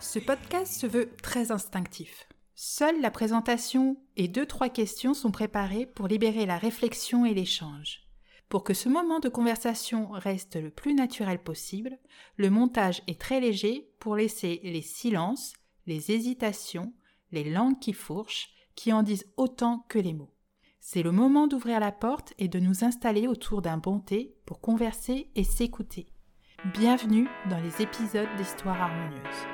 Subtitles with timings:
[0.00, 2.28] Ce podcast se veut très instinctif.
[2.54, 8.02] Seule la présentation et deux trois questions sont préparées pour libérer la réflexion et l'échange.
[8.50, 11.98] Pour que ce moment de conversation reste le plus naturel possible,
[12.36, 15.54] le montage est très léger pour laisser les silences,
[15.86, 16.92] les hésitations,
[17.30, 20.31] les langues qui fourchent, qui en disent autant que les mots.
[20.84, 24.60] C'est le moment d'ouvrir la porte et de nous installer autour d'un bon thé pour
[24.60, 26.08] converser et s'écouter.
[26.74, 29.46] Bienvenue dans les épisodes d'Histoire harmonieuse.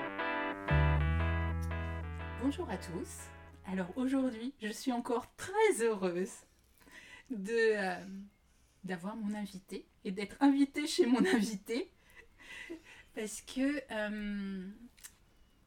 [2.43, 3.29] Bonjour à tous.
[3.67, 6.33] Alors aujourd'hui, je suis encore très heureuse
[7.29, 8.07] de euh,
[8.85, 11.93] d'avoir mon invité et d'être invitée chez mon invité
[13.15, 14.67] parce que euh,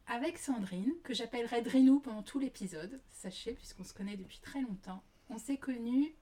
[0.07, 5.03] avec Sandrine, que j'appellerai Drinou pendant tout l'épisode, sachez, puisqu'on se connaît depuis très longtemps,
[5.31, 6.13] on s'est connus,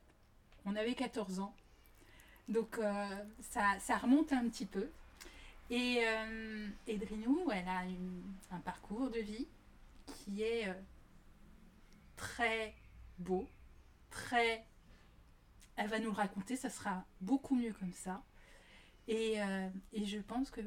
[0.66, 1.54] on avait 14 ans,
[2.48, 4.90] donc euh, ça, remonte un petit peu.
[5.70, 7.84] Et, euh, et Drinou, elle a
[8.52, 9.48] un parcours de vie
[10.08, 10.74] qui est euh,
[12.16, 12.74] très
[13.20, 13.48] beau,
[14.10, 14.66] très...
[15.76, 18.24] Elle va nous le raconter, ça sera beaucoup mieux comme ça.
[19.08, 20.62] Et, euh, je pense que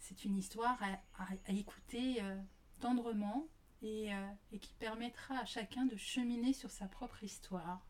[0.00, 0.78] c'est une histoire
[1.18, 2.22] à, écouter
[2.80, 3.46] tendrement
[3.82, 7.80] et, euh, et qui permettra à chacun de cheminer sur sa propre histoire.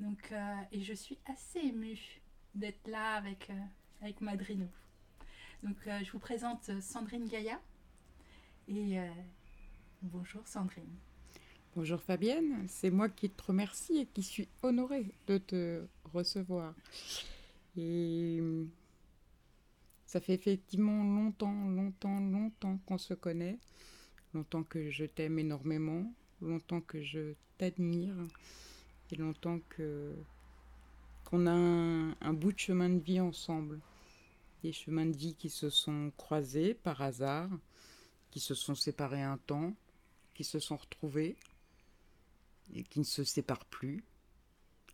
[0.00, 2.20] Donc, euh, et je suis assez émue
[2.54, 3.60] d'être là avec, euh,
[4.00, 4.68] avec Madrinou.
[5.62, 7.60] Donc, je vous présente Sandrine Gaïa.
[8.68, 8.96] Et
[10.02, 10.94] bonjour Sandrine.
[11.74, 16.74] Bonjour Fabienne, c'est moi qui te remercie et qui suis honorée de te recevoir.
[17.76, 18.40] Et
[20.06, 23.58] ça fait effectivement longtemps, longtemps, longtemps qu'on se connaît,
[24.34, 28.14] longtemps que je t'aime énormément, longtemps que je t'admire
[29.10, 30.14] et longtemps que
[31.24, 33.80] qu'on a un, bout de chemin de vie ensemble.
[34.62, 37.50] Des chemins de vie qui se sont croisés par hasard,
[38.30, 39.74] qui se sont séparés un temps,
[40.32, 41.36] qui se sont retrouvés
[42.72, 44.04] et qui ne se séparent plus,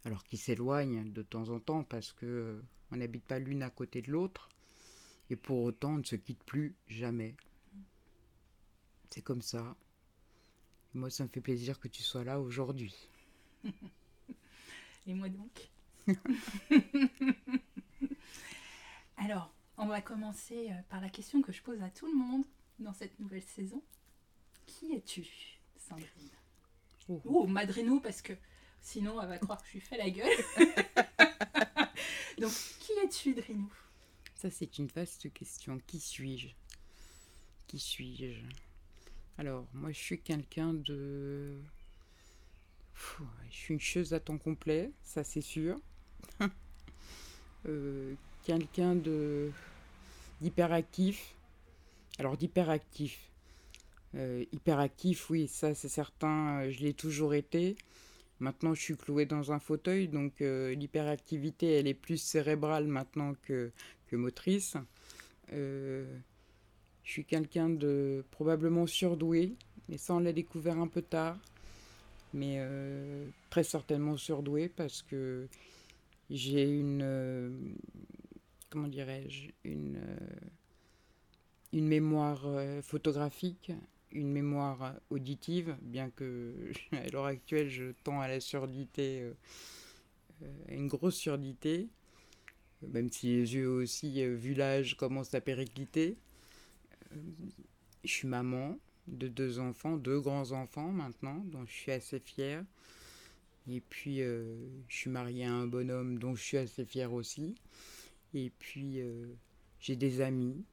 [0.05, 3.71] alors qu'ils s'éloignent de temps en temps parce que euh, on n'habite pas l'une à
[3.71, 4.49] côté de l'autre,
[5.31, 7.37] et pour autant on ne se quitte plus jamais.
[9.15, 9.77] C'est comme ça.
[10.93, 13.09] Moi, ça me fait plaisir que tu sois là aujourd'hui.
[15.07, 15.71] Et moi donc
[19.17, 22.45] Alors, on va commencer euh, par la question que je pose à tout le monde
[22.81, 23.85] dans cette nouvelle saison.
[24.67, 25.25] Qui es-tu,
[25.79, 26.31] Sandrine?
[27.09, 27.23] Oh.
[27.25, 28.33] Oh, Madrino, parce que
[28.81, 30.45] sinon elle va croire que je lui fais la gueule.
[32.39, 32.51] Donc,
[32.81, 33.73] qui es-tu, Drinou?
[34.35, 35.79] Ça, c'est une vaste question.
[35.87, 36.49] Qui suis-je?
[37.69, 38.43] Qui suis-je?
[39.37, 41.57] Alors, moi, je suis quelqu'un de...
[43.51, 45.81] Je suis une chose à temps complet, ça c'est sûr.
[47.67, 48.13] Euh,
[48.43, 49.51] quelqu'un de
[50.43, 51.35] d'hyperactif.
[52.19, 53.31] Alors, d'hyperactif.
[54.15, 57.77] Euh, hyperactif, oui, ça c'est certain, euh, je l'ai toujours été.
[58.39, 63.73] Maintenant, je suis clouée dans un fauteuil, donc l'hyperactivité, elle est plus cérébrale maintenant que,
[64.13, 64.77] motrice.
[67.05, 69.55] Je suis quelqu'un de probablement surdoué,
[69.89, 71.39] mais ça on l'a découvert un peu tard.
[72.33, 75.47] Mais euh, très certainement surdoué parce que
[76.31, 77.03] j'ai une.
[77.03, 77.51] euh,
[78.71, 80.17] comment dirais-je Une, euh,
[81.73, 82.45] une mémoire
[82.83, 83.71] photographique,
[84.11, 89.31] une mémoire auditive, bien que à l'heure actuelle je tends à la surdité,
[90.69, 91.89] à une grosse surdité
[92.93, 96.17] même si les yeux aussi, vu l'âge, commencent à péricliter.
[98.05, 102.65] Je suis maman de deux enfants, deux grands-enfants maintenant, dont je suis assez fière.
[103.69, 104.57] Et puis, euh,
[104.89, 107.55] je suis mariée à un bonhomme dont je suis assez fière aussi.
[108.35, 109.27] Et puis, euh,
[109.81, 110.65] j'ai des amis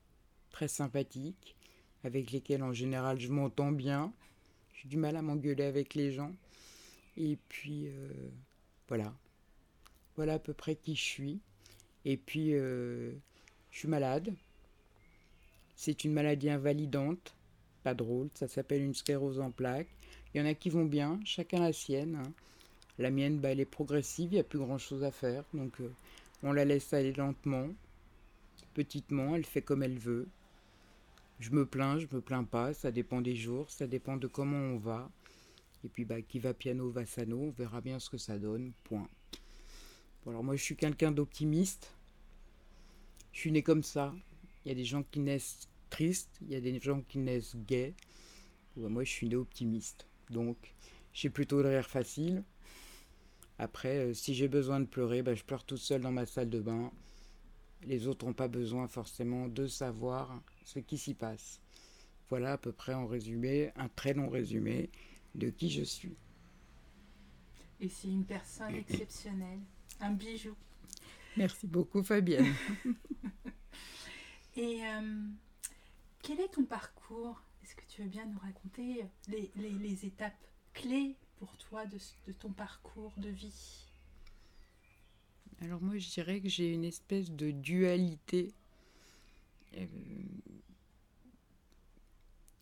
[0.50, 1.56] très sympathiques,
[2.04, 4.12] avec lesquels en général je m'entends bien.
[4.74, 6.36] J'ai du mal à m'engueuler avec les gens.
[7.18, 8.10] Et puis, euh,
[8.88, 9.14] voilà.
[10.16, 11.40] Voilà à peu près qui je suis.
[12.04, 13.14] Et puis, je
[13.72, 14.34] suis malade.
[15.84, 17.34] C'est une maladie invalidante.
[17.82, 18.30] Pas drôle.
[18.36, 19.90] Ça s'appelle une sclérose en plaques.
[20.32, 22.22] Il y en a qui vont bien, chacun la sienne.
[22.24, 22.34] hein.
[23.00, 25.44] La mienne, bah, elle est progressive, il n'y a plus grand-chose à faire.
[25.56, 25.92] Donc, euh,
[26.44, 27.68] on la laisse aller lentement,
[28.76, 30.28] petitement, elle fait comme elle veut.
[31.40, 34.58] Je me plains, je me plains pas, ça dépend des jours, ça dépend de comment
[34.58, 35.10] on va.
[35.84, 38.72] Et puis, bah, qui va piano va sano, on verra bien ce que ça donne,
[38.84, 39.10] point.
[40.24, 41.92] Bon, alors moi, je suis quelqu'un d'optimiste.
[43.34, 44.14] Je suis né comme ça.
[44.64, 47.56] Il y a des gens qui naissent tristes, il y a des gens qui naissent.
[47.56, 47.94] Ouais,
[48.76, 50.08] moi, je suis né optimiste.
[50.32, 50.74] Donc,
[51.14, 52.44] j'ai plutôt le rire facile.
[53.60, 56.50] Après, euh, si j'ai besoin de pleurer, bah, je pleure toute seule dans ma salle
[56.50, 56.92] de bain.
[57.84, 61.62] Les autres n'ont pas besoin forcément de savoir ce qui s'y passe.
[62.30, 64.90] Voilà à peu près en résumé, un très long résumé
[65.36, 66.16] de qui je suis.
[67.80, 69.60] Et c'est une personne exceptionnelle,
[70.00, 70.56] un bijou.
[71.38, 72.54] Merci beaucoup Fabienne.
[74.56, 75.28] Et euh,
[76.24, 77.42] quel est ton parcours?
[77.64, 80.34] Est-ce que tu veux bien nous raconter les, les- étapes
[80.74, 81.98] clés pour toi de,
[82.28, 83.88] de ton parcours de vie?
[85.62, 88.52] Alors moi je dirais que j'ai une espèce de dualité.
[89.78, 89.86] Euh,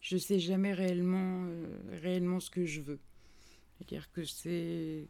[0.01, 1.67] je sais jamais réellement, euh,
[2.01, 2.99] réellement ce que je veux.
[3.77, 5.07] C'est-à-dire que c'est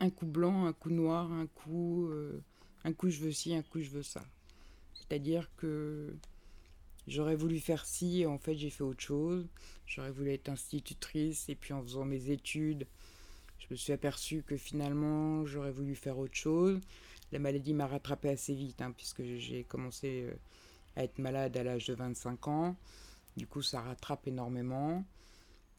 [0.00, 2.40] un coup blanc, un coup noir, un coup, euh,
[2.84, 4.24] un coup je veux ci, un coup je veux ça.
[4.94, 6.14] C'est-à-dire que
[7.10, 9.46] j'aurais voulu faire ci en fait j'ai fait autre chose.
[9.86, 12.86] J'aurais voulu être institutrice et puis en faisant mes études,
[13.58, 16.80] je me suis aperçue que finalement j'aurais voulu faire autre chose.
[17.32, 20.34] La maladie m'a rattrapé assez vite hein, puisque j'ai commencé euh,
[20.96, 22.76] à être malade à l'âge de 25 ans.
[23.36, 25.04] Du coup ça rattrape énormément.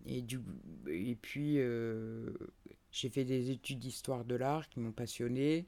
[0.05, 0.41] Et, du,
[0.89, 2.33] et puis euh,
[2.91, 5.67] j'ai fait des études d'histoire de l'art qui m'ont passionné.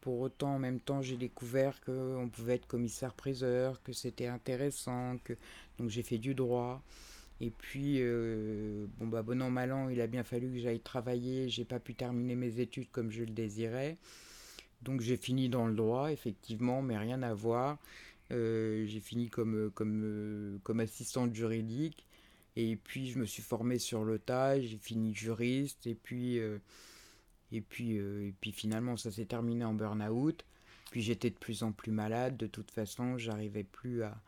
[0.00, 5.34] Pour autant, en même temps, j'ai découvert qu'on pouvait être commissaire-priseur, que c'était intéressant, que
[5.78, 6.82] donc j'ai fait du droit.
[7.40, 10.80] Et puis, euh, bon, bah, bon an, mal an, il a bien fallu que j'aille
[10.80, 11.48] travailler.
[11.48, 13.96] J'ai pas pu terminer mes études comme je le désirais.
[14.82, 17.78] Donc, j'ai fini dans le droit, effectivement, mais rien à voir.
[18.32, 22.06] Euh, j'ai fini comme, comme, euh, comme assistante juridique.
[22.56, 24.60] Et puis, je me suis formée sur le tas.
[24.60, 25.86] J'ai fini juriste.
[25.86, 26.58] Et puis, euh,
[27.52, 30.44] et puis, euh, et puis finalement, ça s'est terminé en burn-out.
[30.90, 32.36] Puis, j'étais de plus en plus malade.
[32.36, 34.20] De toute façon, j'arrivais plus à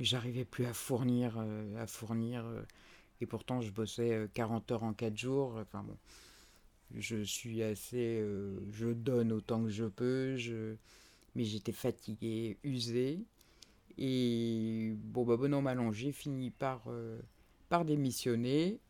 [0.00, 2.62] j'arrivais plus à fournir, euh, à fournir euh,
[3.20, 5.56] et pourtant je bossais euh, 40 heures en 4 jours.
[5.60, 5.96] Enfin bon,
[6.96, 8.24] je suis assez,
[8.72, 10.74] je donne autant que je peux, je,
[11.36, 13.20] mais j'étais fatigué, usé.
[13.98, 16.88] Et bon, bah bon an, mal j'ai fini par,
[17.68, 18.80] par démissionner.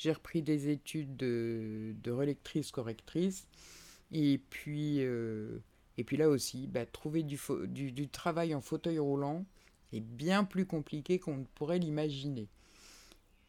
[0.00, 3.46] J'ai repris des études de, relectrice-correctrice.
[4.12, 5.58] Et puis, euh,
[5.98, 9.44] et puis là aussi, bah, trouver du, travail en fauteuil roulant
[9.92, 12.48] est bien plus compliqué qu'on ne pourrait l'imaginer.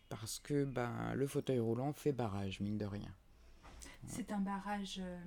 [0.09, 3.15] Parce que ben, le fauteuil roulant fait barrage, mine de rien.
[4.07, 5.21] C'est un barrage, euh,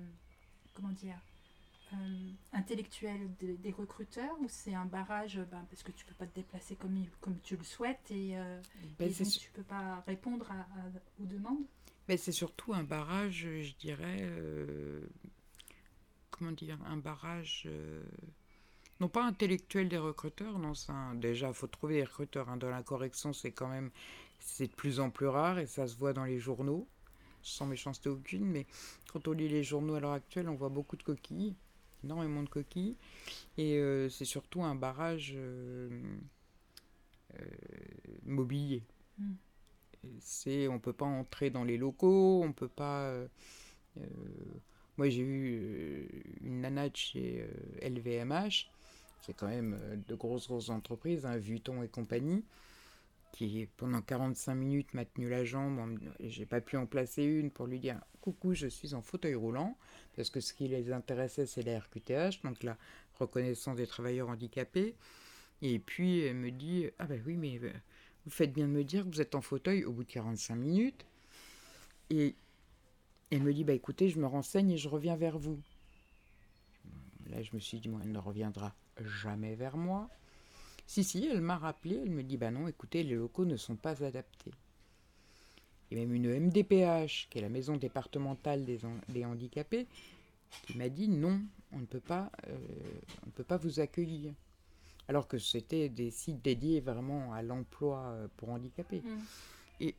[0.75, 1.17] comment dire,
[1.93, 6.25] euh, intellectuel des, des recruteurs ou c'est un barrage ben, parce que tu peux pas
[6.25, 8.59] te déplacer comme, comme tu le souhaites et, euh,
[8.99, 10.91] Ben, et donc tu peux pas répondre à- à-
[11.21, 11.65] aux demandes?
[12.07, 15.01] Mais c'est surtout un barrage, je dirais, euh,
[16.31, 18.03] comment dire, un barrage, euh,
[18.99, 22.49] non pas intellectuel des recruteurs, non, un- déjà, il faut trouver des recruteurs.
[22.49, 22.57] hein.
[22.57, 23.91] Dans la correction, c'est quand même,
[24.39, 26.87] c'est de plus en plus rare et ça se voit dans les journaux,
[27.41, 28.67] sans méchanceté aucune, mais
[29.11, 31.55] quand on lit les journaux à l'heure actuelle, on voit beaucoup de coquilles,
[32.05, 32.95] énormément de coquilles,
[33.57, 35.89] et euh, c'est surtout un barrage euh,
[37.39, 37.45] euh,
[38.23, 38.83] mobilier.
[40.19, 43.11] C'est on peut pas entrer dans les locaux, on peut pas.
[44.97, 47.43] moi j'ai eu une nana de chez
[47.81, 48.69] LVMH,
[49.21, 52.45] c'est quand même de grosses grosses entreprises, hein, Vuitton et compagnie,
[53.31, 57.65] qui pendant 45 minutes m'a tenu la jambe, j'ai pas pu en placer une pour
[57.65, 59.75] lui dire coucou je suis en fauteuil roulant,
[60.15, 62.77] parce que ce qui les intéressait c'est la RQTH, donc la
[63.19, 64.95] reconnaissance des travailleurs handicapés.
[65.61, 67.71] Et puis elle me dit ah ben oui mais euh,
[68.25, 70.55] vous faites bien de me dire que vous êtes en fauteuil au bout de 45
[70.55, 71.05] minutes.
[72.09, 72.35] Et
[73.31, 75.59] elle me dit, bah écoutez, je me renseigne et je reviens vers vous.
[77.29, 80.09] Là, je me suis dit, moi, elle ne reviendra jamais vers moi.
[80.87, 83.75] Si, si, elle m'a rappelé, elle me dit, bah non, écoutez, les locaux ne sont
[83.75, 84.51] pas adaptés.
[85.91, 89.87] Et même une MDPH, qui est la maison départementale des, han- des handicapés,
[90.63, 92.57] qui m'a dit, non, on ne peut pas, euh,
[93.23, 94.33] on ne peut pas vous accueillir.
[95.07, 99.01] Alors que c'était des sites dédiés vraiment à l'emploi euh, pour handicapés.
[99.01, 99.89] Mm.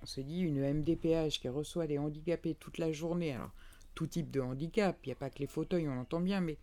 [0.00, 3.50] On s'est dit, une MDPH qui reçoit des handicapés toute la journée, alors
[3.94, 6.56] tout type de handicap, il n'y a pas que les fauteuils, on entend bien, mais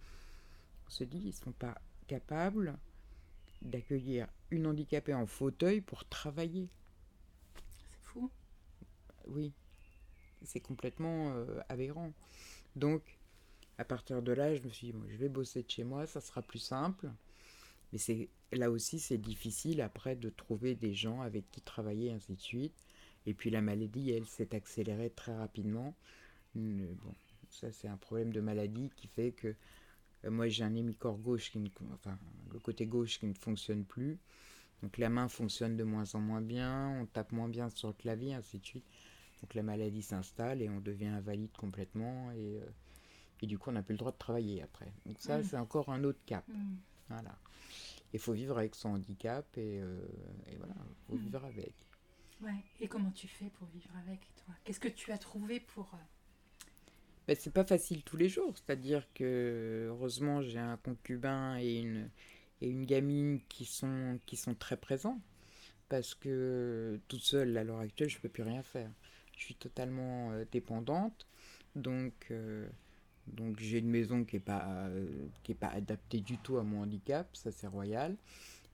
[0.87, 1.75] on se dit, ils ne sont pas
[2.07, 2.77] capables
[3.61, 6.69] d'accueillir une handicapée en fauteuil pour travailler.
[9.27, 9.53] Oui,
[10.43, 12.13] c'est complètement euh, aberrant.
[12.75, 13.03] Donc,
[13.77, 16.21] à partir de là, je me suis dit, je vais bosser de chez moi, ça
[16.21, 17.11] sera plus simple.
[17.93, 22.35] Mais c'est là aussi, c'est difficile après de trouver des gens avec qui travailler, ainsi
[22.35, 22.75] de suite.
[23.27, 25.95] Et puis la maladie, elle, s'est accélérée très rapidement.
[26.57, 27.15] Euh, Bon,
[27.49, 29.55] ça, c'est un problème de maladie qui fait que
[30.25, 32.17] euh, moi, j'ai un hémicorps gauche, qui ne, enfin,
[32.53, 34.19] le côté gauche qui ne fonctionne plus.
[34.85, 37.95] Donc la main fonctionne de moins en moins bien, on tape moins bien sur le
[37.95, 38.85] clavier, ainsi de suite.
[39.41, 42.65] Donc la maladie s'installe et on devient invalide complètement et, euh,
[43.41, 44.93] et du coup on n'a plus le droit de travailler après.
[45.07, 45.43] Donc ça Mm.
[45.43, 46.45] c'est encore un autre cap.
[46.47, 46.75] Mm.
[47.09, 47.39] Voilà.
[48.13, 50.07] Il faut vivre avec son handicap et, euh,
[50.47, 51.19] et voilà, il faut Mm.
[51.19, 51.73] vivre avec.
[52.41, 52.63] Ouais.
[52.79, 54.55] Et comment tu fais pour vivre avec toi?
[54.63, 55.93] Qu'est-ce que tu as trouvé pour.
[55.95, 55.97] euh,
[57.27, 62.09] Ben, c'est pas facile tous les jours, c'est-à-dire que heureusement j'ai un concubin et une,
[62.61, 65.19] et une gamine qui sont, qui sont très présents
[65.89, 68.91] parce que toute seule à l'heure actuelle je peux plus rien faire.
[69.37, 71.27] Je suis totalement euh, dépendante
[71.75, 72.67] donc, euh,
[73.27, 76.63] donc j'ai une maison qui est pas, euh, qui est pas adaptée du tout à
[76.63, 78.15] mon handicap, ça c'est royal,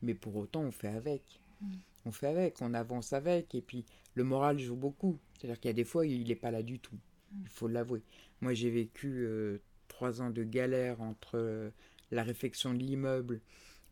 [0.01, 1.23] mais pour autant on fait avec.
[1.61, 1.73] Mm.
[2.05, 3.85] On fait avec, on avance avec et puis
[4.15, 6.79] le moral joue beaucoup, c'est-à-dire qu'il y a des fois il n'est pas là du
[6.79, 6.97] tout,
[7.41, 8.03] il faut l'avouer.
[8.41, 11.71] Moi, j'ai vécu euh, trois ans de galère entre
[12.09, 13.39] la réfection de l'immeuble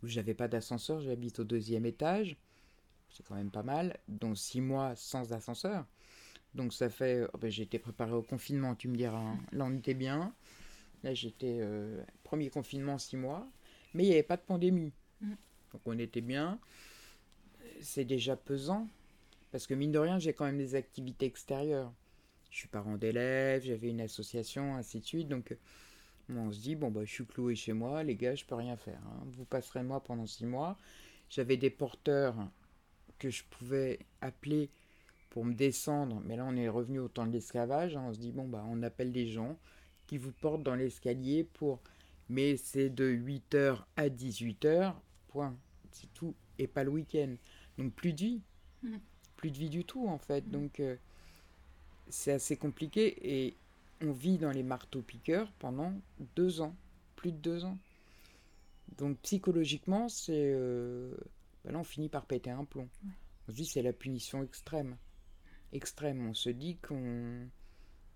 [0.03, 2.37] où j'avais pas d'ascenseur, j'habite au deuxième étage,
[3.09, 5.85] c'est quand même pas mal, donc six mois sans ascenseur.
[6.55, 9.19] Donc ça fait, oh ben, j'ai été préparé au confinement, tu me diras.
[9.19, 9.39] hein.
[9.51, 10.33] Là, on était bien.
[11.03, 13.47] Là, j'étais euh, premier confinement six mois,
[13.93, 14.91] mais il n'y avait pas de pandémie.
[15.21, 15.33] Mm.
[15.73, 16.59] Donc on était bien.
[17.81, 18.87] C'est déjà pesant
[19.51, 21.93] parce que mine de rien, j'ai quand même des activités extérieures
[22.49, 25.27] je suis parent d'élèves, j'avais une association, ainsi de suite.
[25.27, 25.55] Donc,
[26.37, 28.77] on se dit, bon, bah, je suis cloué chez moi, les gars, je peux rien
[28.77, 29.01] faire.
[29.07, 29.23] hein.
[29.37, 30.77] Vous passerez moi pendant six mois.
[31.29, 32.35] J'avais des porteurs
[33.19, 34.69] que je pouvais appeler
[35.29, 37.95] pour me descendre, mais là, on est revenu au temps de l'esclavage.
[37.97, 38.05] hein.
[38.09, 39.57] On se dit, bon, bah, on appelle des gens
[40.07, 41.79] qui vous portent dans l'escalier pour.
[42.29, 44.95] Mais c'est de 8h à 18h,
[45.29, 45.55] point.
[45.91, 46.35] C'est tout.
[46.59, 47.35] Et pas le week-end.
[47.77, 48.41] Donc, plus de vie.
[48.83, 48.97] Mm.
[49.37, 50.49] Plus de vie du tout, en fait.
[50.49, 50.79] Donc.
[50.79, 50.95] euh,
[52.09, 53.15] c'est assez compliqué
[53.47, 53.55] et
[54.01, 55.93] on vit dans les marteaux-piqueurs pendant
[56.35, 56.75] deux ans,
[57.15, 57.77] plus de deux ans.
[58.97, 61.15] Donc psychologiquement, c'est euh,
[61.63, 62.89] ben là on finit par péter un plomb.
[63.03, 63.11] Ouais.
[63.47, 64.97] On se dit c'est la punition extrême,
[65.73, 66.27] extrême.
[66.27, 67.47] On se dit qu'on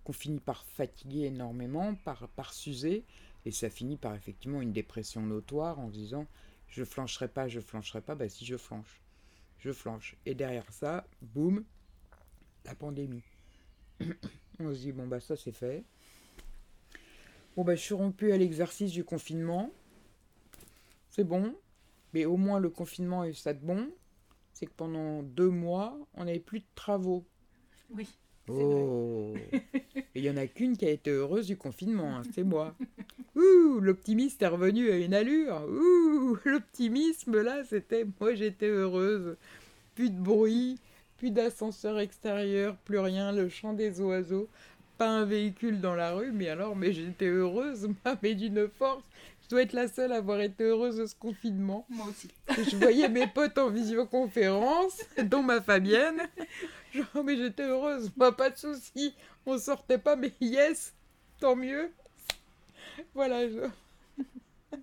[0.04, 3.06] qu'on finit par fatiguer énormément, par par s'user
[3.46, 6.28] et ça finit par effectivement une dépression notoire en se disant
[6.68, 8.16] je flancherai pas, je flancherai pas.
[8.16, 9.02] Bah si je flanche,
[9.60, 10.16] je flanche.
[10.26, 11.64] Et derrière ça, boum,
[12.66, 13.24] la pandémie.
[14.60, 15.84] On se dit, bon, bah ça c'est fait.
[17.56, 19.72] Bon, bah je suis rompu à l'exercice du confinement.
[21.10, 21.56] C'est bon.
[22.14, 23.90] Mais au moins le confinement a eu ça de bon.
[24.54, 27.26] C'est que pendant deux mois, on n'avait plus de travaux.
[27.92, 28.08] Oui.
[28.50, 29.34] Oh
[30.16, 32.76] il y en a qu'une qui a été heureuse du confinement, hein, c'est moi.
[33.36, 35.64] Ouh, l'optimiste est revenu à une allure.
[35.68, 39.38] Ouh, l'optimisme là, c'était moi j'étais heureuse.
[39.96, 40.80] Plus de bruit,
[41.24, 44.50] plus d'ascenseur extérieur, plus rien, le chant des oiseaux,
[44.98, 47.88] pas un véhicule dans la rue, mais alors, mais j'étais heureuse,
[48.22, 49.06] mais d'une force.
[49.42, 51.86] Je dois être la seule à avoir été heureuse de ce confinement.
[51.88, 52.28] Moi aussi.
[52.50, 56.28] Je voyais mes potes en visioconférence, dont ma Fabienne.
[56.94, 59.16] Genre, mais j'étais heureuse, moi, pas de souci.
[59.46, 60.94] On sortait pas, mais yes,
[61.40, 61.90] tant mieux.
[63.14, 63.70] Voilà, je...
[64.74, 64.78] il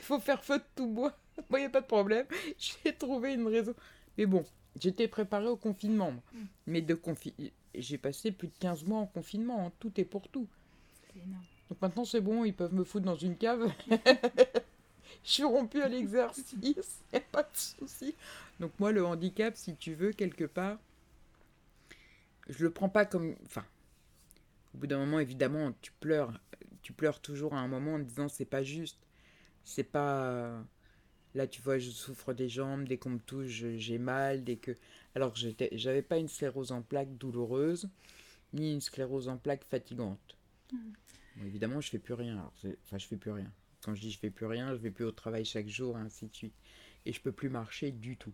[0.00, 1.12] faut faire feu de tout bois.
[1.50, 2.24] Moi, il a pas de problème.
[2.58, 3.74] J'ai trouvé une raison.
[4.16, 4.46] Mais bon,
[4.80, 6.12] j'étais préparée au confinement.
[6.12, 6.44] Mm.
[6.66, 7.34] Mais de confi...
[7.74, 9.66] j'ai passé plus de 15 mois en confinement.
[9.66, 9.72] hein.
[9.80, 10.46] Tout est pour tout.
[11.12, 11.44] C'est énorme.
[11.68, 13.72] Donc maintenant, c'est bon, ils peuvent me foutre dans une cave.
[15.24, 17.00] Je suis rompue à l'exercice,
[17.30, 18.14] pas de souci.
[18.60, 20.78] Donc moi, le handicap, si tu veux, quelque part,
[22.48, 23.36] je le prends pas comme...
[23.46, 23.64] Enfin,
[24.74, 26.32] au bout d'un moment, évidemment, tu pleures.
[26.82, 28.98] Tu pleures toujours à un moment en te disant, c'est pas juste.
[29.64, 30.64] C'est pas...
[31.34, 34.72] Là, tu vois, je souffre des jambes, dès qu'on me touche, j'ai mal, dès que...
[35.14, 37.88] Alors, j'avais pas une sclérose en plaques douloureuse,
[38.52, 40.36] ni une sclérose en plaques fatigante.
[40.70, 42.34] Bon, évidemment, je fais plus rien.
[42.34, 42.52] Alors,
[42.84, 43.50] enfin, je fais plus rien.
[43.82, 46.26] Quand je dis je fais plus rien, je vais plus au travail chaque jour, ainsi
[46.26, 46.54] de suite.
[47.04, 48.32] Et je peux plus marcher du tout.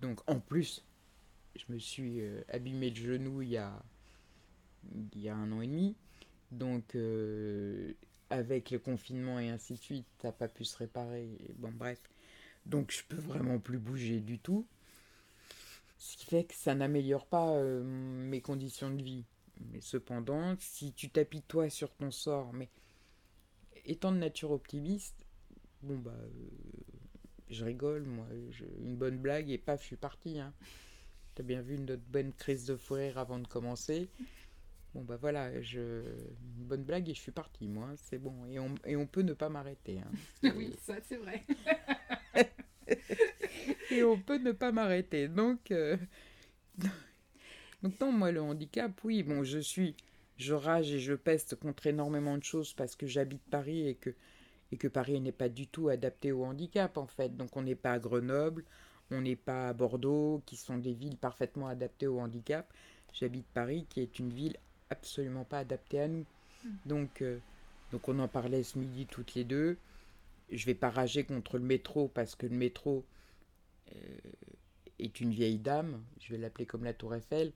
[0.00, 0.84] Donc, en plus,
[1.56, 3.82] je me suis euh, abîmé le genou il y a,
[5.14, 5.96] il y a un an et demi.
[6.50, 7.94] Donc, euh,
[8.30, 11.24] avec le confinement et ainsi de suite, n'a pas pu se réparer.
[11.24, 12.00] Et bon, bref.
[12.66, 14.66] Donc, je peux vraiment plus bouger du tout.
[15.98, 19.24] Ce qui fait que ça n'améliore pas euh, mes conditions de vie.
[19.72, 22.68] Mais cependant, si tu t'apitoies sur ton sort, mais
[23.84, 25.26] étant de nature optimiste,
[25.82, 26.28] bon bah, euh,
[27.50, 30.38] je rigole, moi, je- une bonne blague et paf, je suis parti.
[30.40, 30.52] Hein.
[31.34, 34.08] T'as bien vu notre bonne crise de fou rire avant de commencer.
[34.94, 36.02] Bon bah voilà, je...
[36.58, 38.46] une bonne blague et je suis parti, moi, c'est bon.
[38.46, 40.00] Et on, et on peut ne pas m'arrêter.
[40.00, 40.10] hein.
[40.56, 41.44] Oui, ça c'est vrai.
[43.90, 45.28] et on peut ne pas m'arrêter.
[45.28, 45.96] Donc, euh,
[47.82, 49.94] donc non, moi le handicap, oui, bon, je suis,
[50.36, 54.14] je rage et je peste contre énormément de choses parce que j'habite Paris et que
[54.72, 57.36] et que Paris n'est pas du tout adapté au handicap en fait.
[57.36, 58.64] Donc on n'est pas à Grenoble,
[59.10, 62.72] on n'est pas à Bordeaux, qui sont des villes parfaitement adaptées au handicap.
[63.12, 64.56] J'habite Paris, qui est une ville
[64.90, 66.26] absolument pas adaptée à nous.
[66.64, 66.68] Mm.
[66.86, 67.38] Donc, euh,
[67.92, 69.76] donc on en parlait ce midi toutes les deux.
[70.50, 73.04] Je vais pas rager contre le métro parce que le métro
[73.94, 74.18] euh,
[74.98, 77.52] est une vieille dame, je vais l'appeler comme la Tour Eiffel,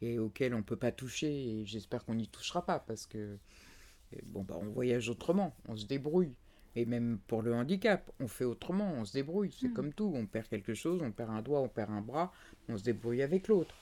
[0.00, 1.30] et auquel on peut pas toucher.
[1.32, 5.76] Et j'espère qu'on n'y touchera pas parce que euh, bon bah on voyage autrement, on
[5.76, 6.34] se débrouille.
[6.76, 9.52] Et même pour le handicap, on fait autrement, on se débrouille.
[9.52, 9.72] C'est Mm.
[9.72, 12.32] comme tout, on perd quelque chose, on perd un doigt, on perd un bras,
[12.68, 13.74] on se débrouille avec l'autre.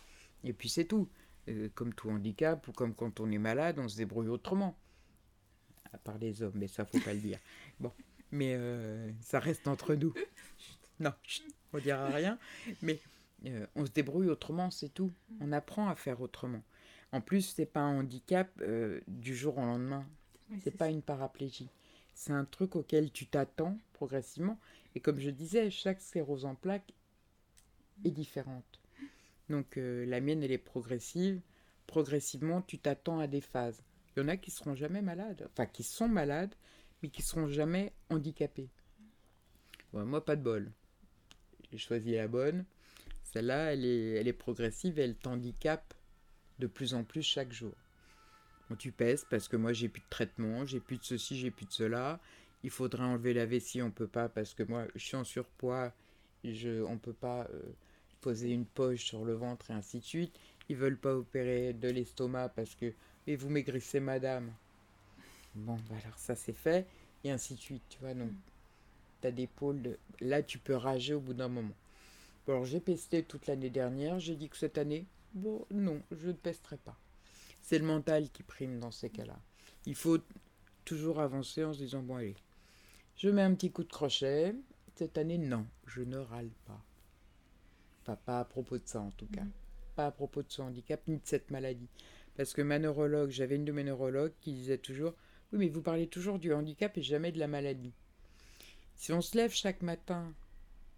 [0.44, 1.08] Et puis c'est tout.
[1.48, 4.76] Euh, comme tout handicap ou comme quand on est malade, on se débrouille autrement.
[5.92, 7.38] À part les hommes, mais ça faut pas le dire.
[7.80, 7.92] Bon,
[8.36, 10.14] mais euh, ça reste entre nous.
[10.98, 11.12] Non,
[11.74, 12.38] on dira rien.
[12.80, 12.98] Mais
[13.44, 15.12] euh, on se débrouille autrement, c'est tout.
[15.40, 16.62] On apprend à faire autrement.
[17.12, 20.06] En plus, c'est pas un handicap euh, du jour au lendemain.
[20.50, 20.90] Oui, C'est pas ça.
[20.90, 21.68] une paraplégie.
[22.14, 24.58] C'est un truc auquel tu t'attends progressivement.
[24.94, 26.94] Et comme je disais, chaque sclérose en plaques
[28.06, 28.80] est différente.
[29.50, 31.42] Donc la mienne, elle est progressive.
[31.86, 33.82] Progressivement, tu t'attends à des phases.
[34.16, 36.54] Il y en a qui seront jamais malades, enfin qui sont malades,
[37.06, 38.68] mais qui seront jamais handicapés.
[39.92, 40.72] Moi, pas de bol.
[41.70, 42.64] J'ai choisi la bonne.
[43.22, 45.94] Celle-là, elle est, elle est progressive elle t'handicape
[46.58, 47.74] de plus en plus chaque jour.
[48.78, 51.66] Tu pèses parce que moi j'ai plus de traitement, j'ai plus de ceci, j'ai plus
[51.66, 52.20] de cela.
[52.64, 55.92] Il faudrait enlever la vessie, on peut pas parce que moi je suis en surpoids,
[56.42, 57.62] je, on peut pas euh,
[58.20, 60.34] poser une poche sur le ventre et ainsi de suite.
[60.68, 62.92] Ils veulent pas opérer de l'estomac parce que
[63.28, 64.52] et vous maigrissez madame.
[65.56, 66.86] Bon, bah alors ça c'est fait
[67.24, 68.14] et ainsi de suite, tu vois.
[68.14, 68.30] Donc
[69.20, 69.98] t'as des pôles de...
[70.20, 71.74] là tu peux rager au bout d'un moment.
[72.46, 76.28] Bon, alors j'ai pesté toute l'année dernière, j'ai dit que cette année, bon non, je
[76.28, 76.96] ne pesterai pas.
[77.62, 79.38] C'est le mental qui prime dans ces cas-là.
[79.86, 80.18] Il faut
[80.84, 82.36] toujours avancer en se disant bon allez,
[83.16, 84.54] je mets un petit coup de crochet.
[84.94, 86.82] Cette année, non, je ne râle pas.
[88.04, 89.42] Pas, pas à propos de ça en tout cas.
[89.42, 89.50] Mhm.
[89.94, 91.88] Pas à propos de ce handicap ni de cette maladie.
[92.36, 95.14] Parce que ma neurologue, j'avais une de mes neurologues qui disait toujours
[95.56, 97.94] Oui, mais vous parlez toujours du handicap et jamais de la maladie.
[98.94, 100.34] Si on se lève chaque matin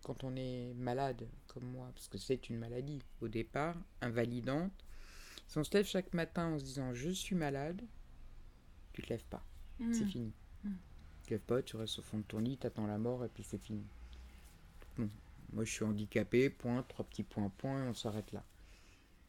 [0.02, 4.72] quand on est malade, comme moi, parce que c'est une maladie au départ, invalidante,
[5.46, 7.82] si on se lève chaque matin en se disant je suis malade,
[8.92, 9.44] tu te lèves pas,
[9.78, 9.92] Mm.
[9.92, 10.32] c'est fini.
[10.64, 10.70] Mm.
[11.22, 13.28] Tu te lèves pas, tu restes au fond de ton lit, t'attends la mort et
[13.28, 13.86] puis c'est fini.
[14.96, 15.08] Bon,
[15.52, 18.42] moi je suis handicapé, point, trois petits points, point, et on s'arrête là.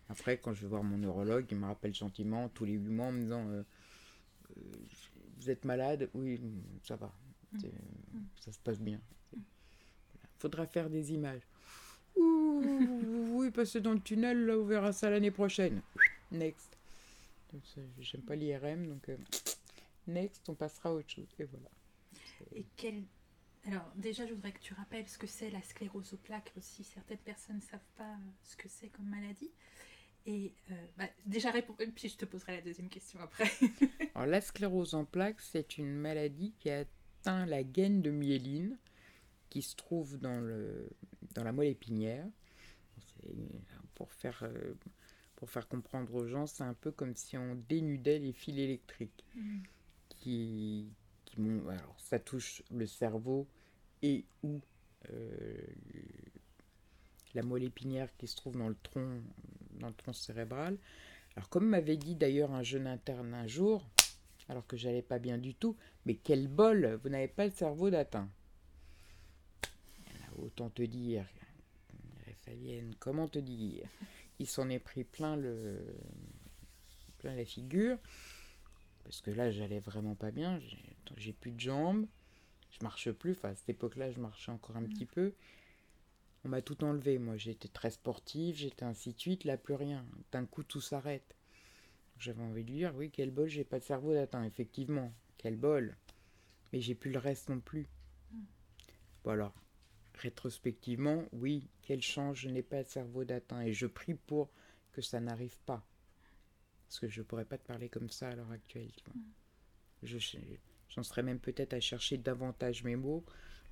[0.10, 3.08] Après, quand je vais voir mon neurologue, il me rappelle gentiment tous les huit mois
[3.08, 3.64] en me disant euh,
[4.58, 4.62] euh,
[5.40, 6.40] Vous êtes malade Oui,
[6.84, 7.12] ça va.
[7.60, 7.72] C'est-
[8.42, 9.00] Ça se passe bien.
[9.32, 9.46] Voilà.
[10.38, 11.42] Faudra faire des images.
[12.16, 12.62] Ouh,
[13.38, 15.82] oui, passer dans le tunnel, là, on verra ça l'année prochaine.
[16.32, 16.78] Next.
[18.00, 19.18] J'aime pas l'IRM, donc euh,
[20.08, 21.28] next, on passera à autre chose.
[21.40, 21.70] Et voilà.
[22.56, 23.04] Et quel...
[23.66, 26.84] Alors, déjà, je voudrais que tu rappelles ce que c'est la sclérose aux plaques aussi.
[26.84, 29.50] Certaines personnes ne savent pas ce que c'est comme maladie.
[30.26, 33.50] Et euh, bah, déjà, réponds, puis je te poserai la deuxième question après.
[34.16, 38.78] Alors, la sclérose en plaques, c'est une maladie qui atteint la gaine de myéline,
[39.50, 40.90] qui se trouve dans, le,
[41.34, 42.28] dans la moelle épinière.
[43.00, 43.34] C'est-
[43.96, 44.74] Pour faire, euh,
[45.36, 49.26] pour faire comprendre aux gens, c'est un peu comme si on dénudait les fils électriques.
[49.36, 49.60] Mm.
[50.10, 50.90] qui,
[51.26, 51.38] qui
[51.70, 53.48] alors ça touche le cerveau
[54.02, 54.60] et ou
[55.12, 55.58] euh,
[57.34, 59.22] la moelle épinière qui se trouve dans le tronc
[59.80, 60.78] dans le tronc cérébral.
[61.36, 63.88] Alors comme m'avait dit d'ailleurs un jeune interne un jour
[64.50, 67.90] alors que j'allais pas bien du tout mais quel bol vous n'avez pas le cerveau
[67.90, 68.30] d'atteint
[70.38, 71.26] autant te dire
[73.00, 73.88] comment te dire
[74.40, 75.80] il s'en est pris plein le
[77.20, 77.98] plein la figure
[79.04, 80.60] parce que là j'allais vraiment pas bien
[81.18, 82.08] j'ai plus de jambes
[82.72, 85.34] je marche plus enfin à cette époque là je marchais encore un petit peu
[86.44, 87.38] on m'a tout enlevé moi.
[87.38, 89.44] J'étais très sportive j'étais ainsi de suite.
[89.44, 90.06] Là plus rien.
[90.32, 91.36] D'un coup tout s'arrête.
[92.18, 94.44] J'avais envie de lui dire oui quel bol j'ai pas de cerveau d'atteint.
[94.44, 95.96] Effectivement quel bol.
[96.72, 97.88] Mais j'ai plus le reste non plus.
[99.24, 99.54] Bon alors
[100.16, 103.62] rétrospectivement oui quelle chance je n'ai pas de cerveau d'atteint.
[103.62, 104.50] Et je prie pour
[104.92, 105.86] que ça n'arrive pas.
[106.88, 108.92] Parce que je pourrais pas te parler comme ça à l'heure actuelle.
[108.96, 109.22] tu vois.
[110.04, 110.18] Je
[110.90, 113.24] J'en serais même peut-être à chercher davantage mes mots.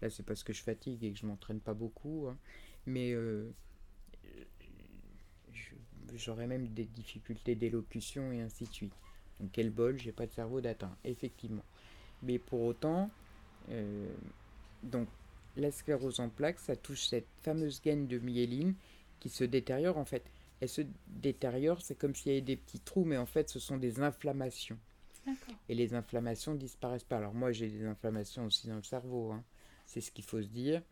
[0.01, 2.27] Là, c'est parce que je fatigue et que je m'entraîne pas beaucoup.
[2.29, 2.37] hein.
[2.85, 3.49] Mais euh,
[6.15, 8.93] j'aurais même des difficultés d'élocution et ainsi de suite.
[9.39, 11.65] Donc, quel bol, j'ai pas de cerveau d'atteint, effectivement.
[12.23, 13.09] Mais pour autant,
[13.69, 14.07] euh,
[14.83, 15.07] donc,
[15.55, 18.75] la sclérose en plaques, ça touche cette fameuse gaine de myéline
[19.19, 20.23] qui se détériore en fait.
[20.59, 23.59] Elle se détériore, c'est comme s'il y avait des petits trous, mais en fait, ce
[23.59, 24.77] sont des inflammations.
[25.69, 27.17] Et les inflammations disparaissent pas.
[27.17, 29.31] Alors moi, j'ai des inflammations aussi dans le cerveau.
[29.31, 29.43] hein.
[29.87, 30.83] C'est ce qu'il faut se dire.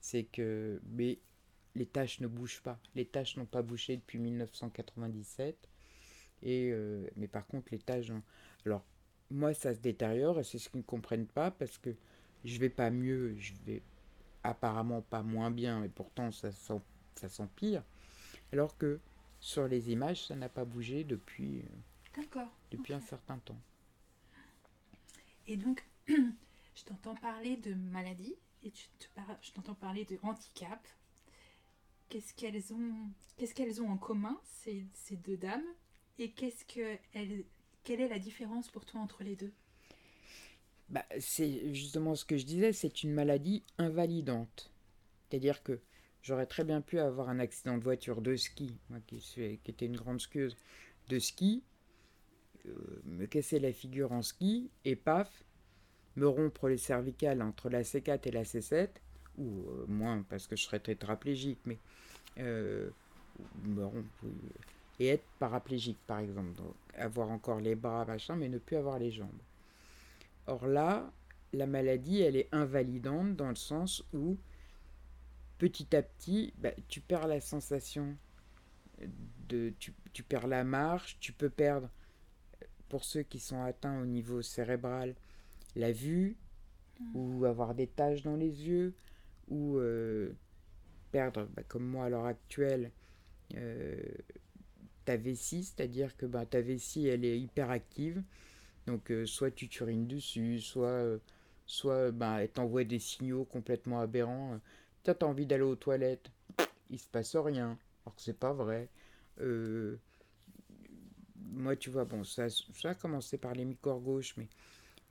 [0.00, 1.20] C'est que mais
[1.76, 2.80] les taches ne bougent pas.
[2.96, 5.68] Les taches n'ont pas bougé depuis 1997.
[6.42, 8.10] Et, euh, mais par contre, l'étage.
[8.12, 8.22] hein,
[8.66, 8.84] Alors,
[9.30, 11.96] moi, ça se détériore et c'est ce qu'ils ne comprennent pas parce que
[12.44, 13.82] je vais pas mieux, je vais
[14.44, 16.50] apparemment pas moins bien, mais pourtant, ça
[17.16, 17.84] ça s'empire.
[18.52, 19.00] Alors que
[19.40, 21.64] sur les images, ça n'a pas bougé depuis, euh,
[22.14, 22.50] D'accord.
[22.70, 23.60] depuis un certain temps.
[25.46, 25.84] Et donc,
[26.78, 30.86] je t'entends parler de maladie et tu te par- je t'entends parler de handicap.
[32.08, 35.64] Qu'est-ce qu'elles ont, qu'est-ce qu'elles ont en commun, ces, ces deux dames?
[36.18, 37.44] Et qu'est-ce que elles,
[37.84, 39.52] quelle est la différence pour toi entre les deux?
[40.88, 44.70] Bah, c'est justement ce que je disais, c'est une maladie invalidante.
[45.28, 45.80] C'est-à-dire que
[46.22, 49.70] j'aurais très bien pu avoir un accident de voiture de ski, moi qui, suis, qui
[49.70, 50.56] étais une grande skieuse
[51.08, 51.62] de ski,
[52.66, 55.44] euh, me casser la figure en ski et paf,
[56.18, 58.88] me rompre les cervicales entre la C4 et la C7,
[59.38, 61.78] ou euh, moins parce que je serais tétraplégique, mais
[62.38, 62.90] euh,
[63.64, 64.30] oui,
[65.00, 68.98] et être paraplégique par exemple, donc avoir encore les bras, machin, mais ne plus avoir
[68.98, 69.30] les jambes.
[70.46, 71.10] Or là,
[71.52, 74.36] la maladie, elle est invalidante dans le sens où
[75.58, 78.16] petit à petit, bah, tu perds la sensation
[79.48, 81.88] de, tu, tu perds la marche, tu peux perdre,
[82.88, 85.14] pour ceux qui sont atteints au niveau cérébral,
[85.78, 86.36] la vue,
[87.14, 88.92] ou avoir des taches dans les yeux,
[89.48, 90.32] ou euh,
[91.12, 92.90] perdre, bah, comme moi à l'heure actuelle,
[93.54, 93.96] euh,
[95.04, 98.22] ta vessie, c'est-à-dire que bah, ta vessie, elle est hyperactive.
[98.86, 101.18] Donc, euh, soit tu t'urines dessus, soit,
[101.66, 104.60] soit bah, elle t'envoie des signaux complètement aberrants.
[105.04, 106.30] T'as envie d'aller aux toilettes,
[106.90, 108.88] il se passe rien, alors que c'est pas vrai.
[111.50, 114.48] Moi, tu vois, bon, ça, ça a commencé par les mi-corps gauche, mais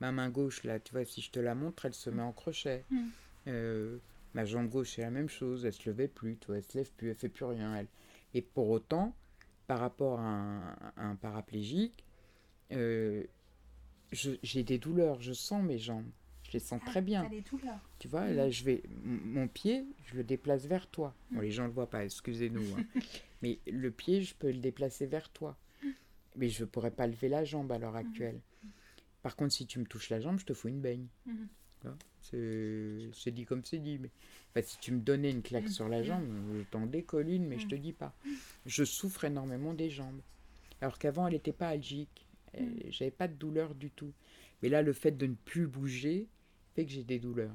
[0.00, 2.32] ma main gauche, là, tu vois, si je te la montre, elle se met en
[2.32, 2.84] crochet.
[2.90, 3.06] Mm.
[3.48, 3.98] Euh,
[4.34, 6.76] ma jambe gauche, c'est la même chose, elle se levait plus, tu vois, elle se
[6.78, 7.86] lève plus, elle fait plus rien, elle.
[8.34, 9.14] Et pour autant,
[9.66, 10.60] par rapport à un,
[10.96, 12.04] à un paraplégique,
[12.72, 13.24] euh,
[14.12, 16.08] j'ai des douleurs, je sens mes jambes,
[16.44, 17.28] je les sens très bien.
[17.50, 17.80] Douleurs.
[17.98, 21.14] Tu vois, là, je vais, mon pied, je le déplace vers toi.
[21.30, 22.64] Bon, les gens ne le voient pas, excusez-nous.
[22.76, 22.84] hein.
[23.42, 25.56] Mais le pied, je peux le déplacer vers toi.
[26.36, 28.40] Mais je ne pourrais pas lever la jambe à l'heure actuelle.
[29.28, 31.06] Par contre, si tu me touches la jambe, je te fous une baigne.
[31.26, 31.48] Mhm.
[31.82, 33.98] Vois, C'est dit comme c'est dit.
[33.98, 34.10] Mais
[34.50, 36.24] enfin, si tu me donnais une claque sur la jambe,
[36.56, 38.14] je t'en décolle une, mais je te dis pas.
[38.66, 40.20] Je souffre énormément des jambes.
[40.80, 42.26] Alors qu'avant, elle n'était pas algique.
[42.54, 44.12] Elle- J'avais pas de douleur du tout.
[44.62, 46.26] Mais là, le fait de ne plus bouger
[46.74, 47.54] fait que j'ai des douleurs.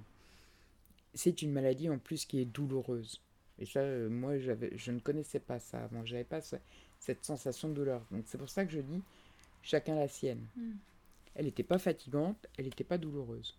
[1.16, 3.20] C'est une maladie en plus qui est douloureuse.
[3.60, 6.04] Et ça, euh, moi, je ne connaissais pas ça avant.
[6.06, 6.56] J'avais pas ce-
[7.00, 8.06] cette sensation de douleur.
[8.12, 9.02] Donc c'est pour ça que je dis
[9.62, 10.46] chacun la sienne.
[10.56, 10.72] Mm.
[11.36, 13.58] Elle n'était pas fatigante, elle n'était pas douloureuse.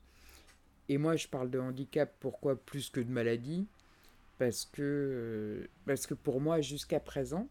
[0.89, 3.67] Et moi, je parle de handicap, pourquoi plus que de maladie?
[4.39, 7.49] Parce que, euh, parce que pour moi, jusqu'à présent,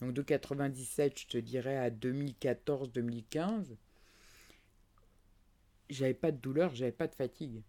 [0.00, 3.76] donc de 97, je te dirais à 2014-2015,
[5.90, 7.62] j'avais pas de douleur, j'avais pas de fatigue.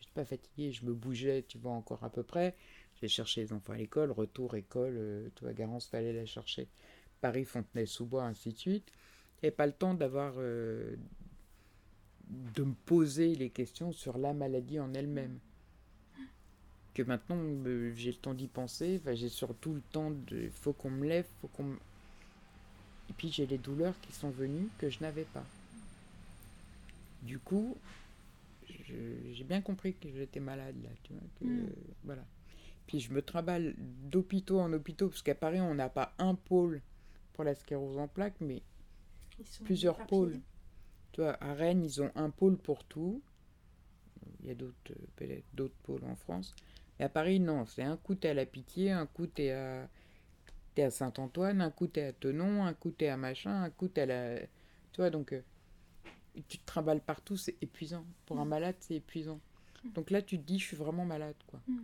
[0.00, 2.54] Je pas fatigué, je me bougeais, tu vois, encore à peu près.
[3.00, 6.68] J'ai cherché les enfants à l'école, retour école, euh, tu vois, Garance, fallait la chercher.
[7.20, 8.92] Paris, Fontenay-sous-Bois, ainsi de suite.
[9.42, 10.34] Et pas le temps d'avoir.
[10.38, 10.96] euh,
[12.54, 15.38] de me poser les questions sur la maladie en elle-même.
[16.94, 20.48] Que maintenant, euh, j'ai le temps d'y penser, enfin, j'ai surtout le temps de.
[20.50, 21.72] faut qu'on me lève, faut qu'on
[23.10, 25.44] Et puis j'ai les douleurs qui sont venues que je n'avais pas.
[27.22, 27.76] Du coup,
[28.88, 31.22] j'ai bien compris que j'étais malade là, tu vois.
[31.38, 31.58] Que, Mm.
[31.66, 31.70] euh,
[32.04, 32.22] voilà.
[32.86, 36.80] Puis je me trimballe d'hôpitaux en hôpitaux, parce qu'à Paris, on n'a pas un pôle
[37.34, 38.62] pour la sclérose en plaques, mais
[39.64, 40.40] plusieurs pôles.
[41.12, 43.22] Tu vois, à Rennes, ils ont un pôle pour tout.
[44.40, 44.74] Il y a d'autres,
[45.22, 46.54] euh, d'autres pôles en France.
[46.98, 47.66] Et à Paris, non.
[47.66, 49.88] C'est un coup, t'es à la Pitié, un coup, t'es à,
[50.74, 53.88] t'es à Saint-Antoine, un coup, t'es à Tenon, un coup, t'es à machin, un coup,
[53.88, 54.40] t'es à la.
[54.92, 55.42] Tu vois, donc, euh,
[56.48, 58.04] tu te trimbales partout, c'est épuisant.
[58.26, 59.40] Pour un malade, c'est épuisant.
[59.94, 61.60] Donc là, tu te dis, je suis vraiment malade, quoi.
[61.66, 61.78] Mm.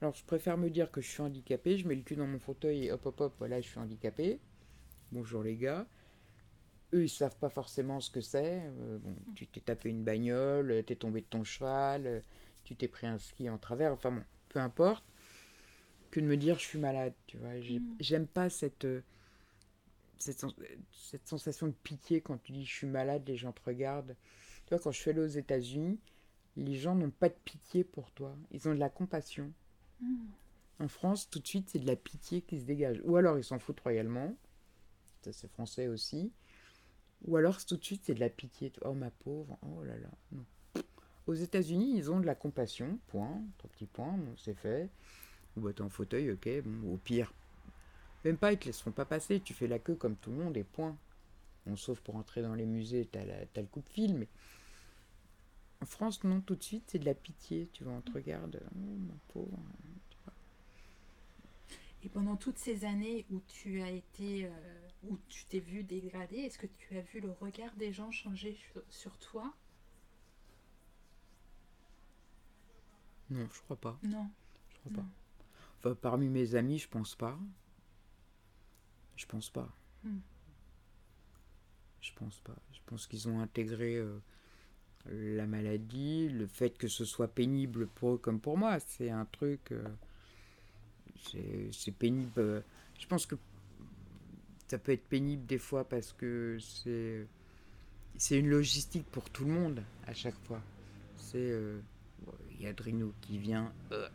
[0.00, 2.38] Alors, je préfère me dire que je suis handicapé, je mets le cul dans mon
[2.38, 4.38] fauteuil et hop, hop, hop, voilà, je suis handicapé.
[5.12, 5.86] Bonjour les gars.
[6.92, 8.62] Eux, ils savent pas forcément ce que c'est.
[8.64, 12.20] Euh, bon, tu t'es tapé une bagnole, t'es tombé de ton cheval, euh,
[12.64, 15.04] tu t'es pris un ski en travers, enfin bon, peu importe.
[16.10, 17.54] Que de me dire je suis malade, tu vois.
[17.54, 17.96] Mm.
[18.00, 19.02] J'aime pas cette, euh,
[20.18, 24.16] cette sensation de pitié quand tu dis je suis malade, les gens te regardent.
[24.66, 26.00] Tu vois, quand je suis allée aux États-Unis,
[26.56, 28.36] les gens n'ont pas de pitié pour toi.
[28.50, 29.52] Ils ont de la compassion.
[30.00, 30.26] Mm.
[30.80, 33.00] En France, tout de suite, c'est de la pitié qui se dégage.
[33.04, 34.34] Ou alors ils s'en foutent royalement.
[35.22, 36.32] Ça, c'est français aussi.
[37.26, 38.72] Ou alors tout de suite, c'est de la pitié.
[38.82, 40.10] Oh ma pauvre, oh là là.
[40.32, 40.44] Non.
[41.26, 42.98] Aux États-Unis, ils ont de la compassion.
[43.08, 43.42] Point.
[43.58, 44.88] Trois petits points, bon, c'est fait.
[45.56, 46.48] Ou bah, t'es en fauteuil, ok.
[46.64, 47.32] Bon, au pire,
[48.24, 49.40] Même pas, ils te laisseront pas passer.
[49.40, 50.96] Tu fais la queue comme tout le monde et point.
[51.66, 54.14] Bon, sauf pour entrer dans les musées, t'as, la, t'as le coup de fil.
[54.14, 54.28] Mais
[55.82, 57.68] en France, non, tout de suite, c'est de la pitié.
[57.72, 58.60] Tu vois, on te regarde.
[58.74, 59.58] Oh, mon pauvre.
[62.02, 66.36] Et pendant toutes ces années où tu as été, euh, où tu t'es vu dégradé,
[66.36, 68.56] est-ce que tu as vu le regard des gens changer
[68.88, 69.54] sur, toi?
[73.28, 73.98] Non, je crois pas.
[74.02, 74.28] Non.
[74.70, 75.08] Je crois pas.
[75.78, 77.38] Enfin, parmi mes amis, je pense pas.
[79.16, 79.68] Je pense pas.
[80.02, 80.18] Hmm.
[82.00, 82.56] Je pense pas.
[82.72, 84.18] Je pense qu'ils ont intégré euh,
[85.06, 88.80] la maladie, le fait que ce soit pénible pour eux comme pour moi.
[88.80, 89.72] C'est un truc.
[89.72, 89.86] euh,
[91.72, 92.32] c'est pénible.
[92.38, 92.60] euh,
[92.98, 93.36] Je pense que
[94.68, 97.26] ça peut être pénible des fois parce que c'est
[98.16, 100.62] c'est une logistique pour tout le monde à chaque fois.
[101.16, 101.80] C'est euh,
[102.52, 103.72] il y a Drino qui vient.
[103.92, 104.08] euh,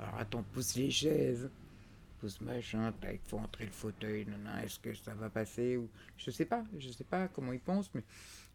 [0.00, 1.50] alors attends, pousse les chaises,
[2.20, 4.26] pousse machin, tac, faut entrer le fauteuil,
[4.64, 7.90] est-ce que ça va passer ou je sais pas, je sais pas comment ils pensent,
[7.94, 8.04] mais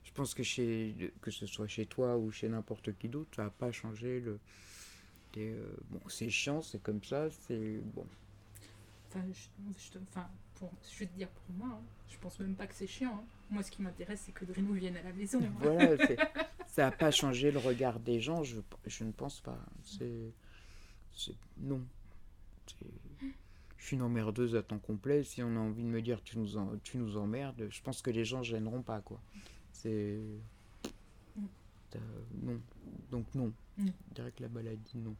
[0.06, 3.46] je pense que chez que ce soit chez toi ou chez n'importe qui d'autre, ça
[3.46, 4.40] va pas changer le.
[5.38, 8.06] Euh, bon, c'est chiant, c'est comme ça, c'est bon.
[9.10, 12.56] Enfin, je, je enfin, pour, je vais te dire pour moi, hein, je pense même
[12.56, 13.16] pas que c'est chiant.
[13.16, 13.24] hein.
[13.52, 15.40] Moi, ce qui m'intéresse, c'est que Drino vienne à la maison.
[15.44, 15.54] hein.
[15.60, 15.98] Voilà,
[16.68, 19.60] ça n'a pas changé le regard des gens, je, je ne pense pas.
[19.84, 20.32] C'est.
[21.58, 21.82] Non.
[23.78, 25.24] Je suis une emmerdeuse à temps complet.
[25.24, 28.02] Si on a envie de me dire tu nous, en- tu nous emmerdes, je pense
[28.02, 29.20] que les gens ne gêneront pas, quoi.
[29.74, 30.20] C'est.
[31.36, 31.46] Mm.
[31.96, 32.00] Euh,
[32.44, 32.62] non.
[33.12, 33.54] Donc, non.
[33.78, 33.88] Mm.
[34.10, 35.16] Je dirais que la maladie, non.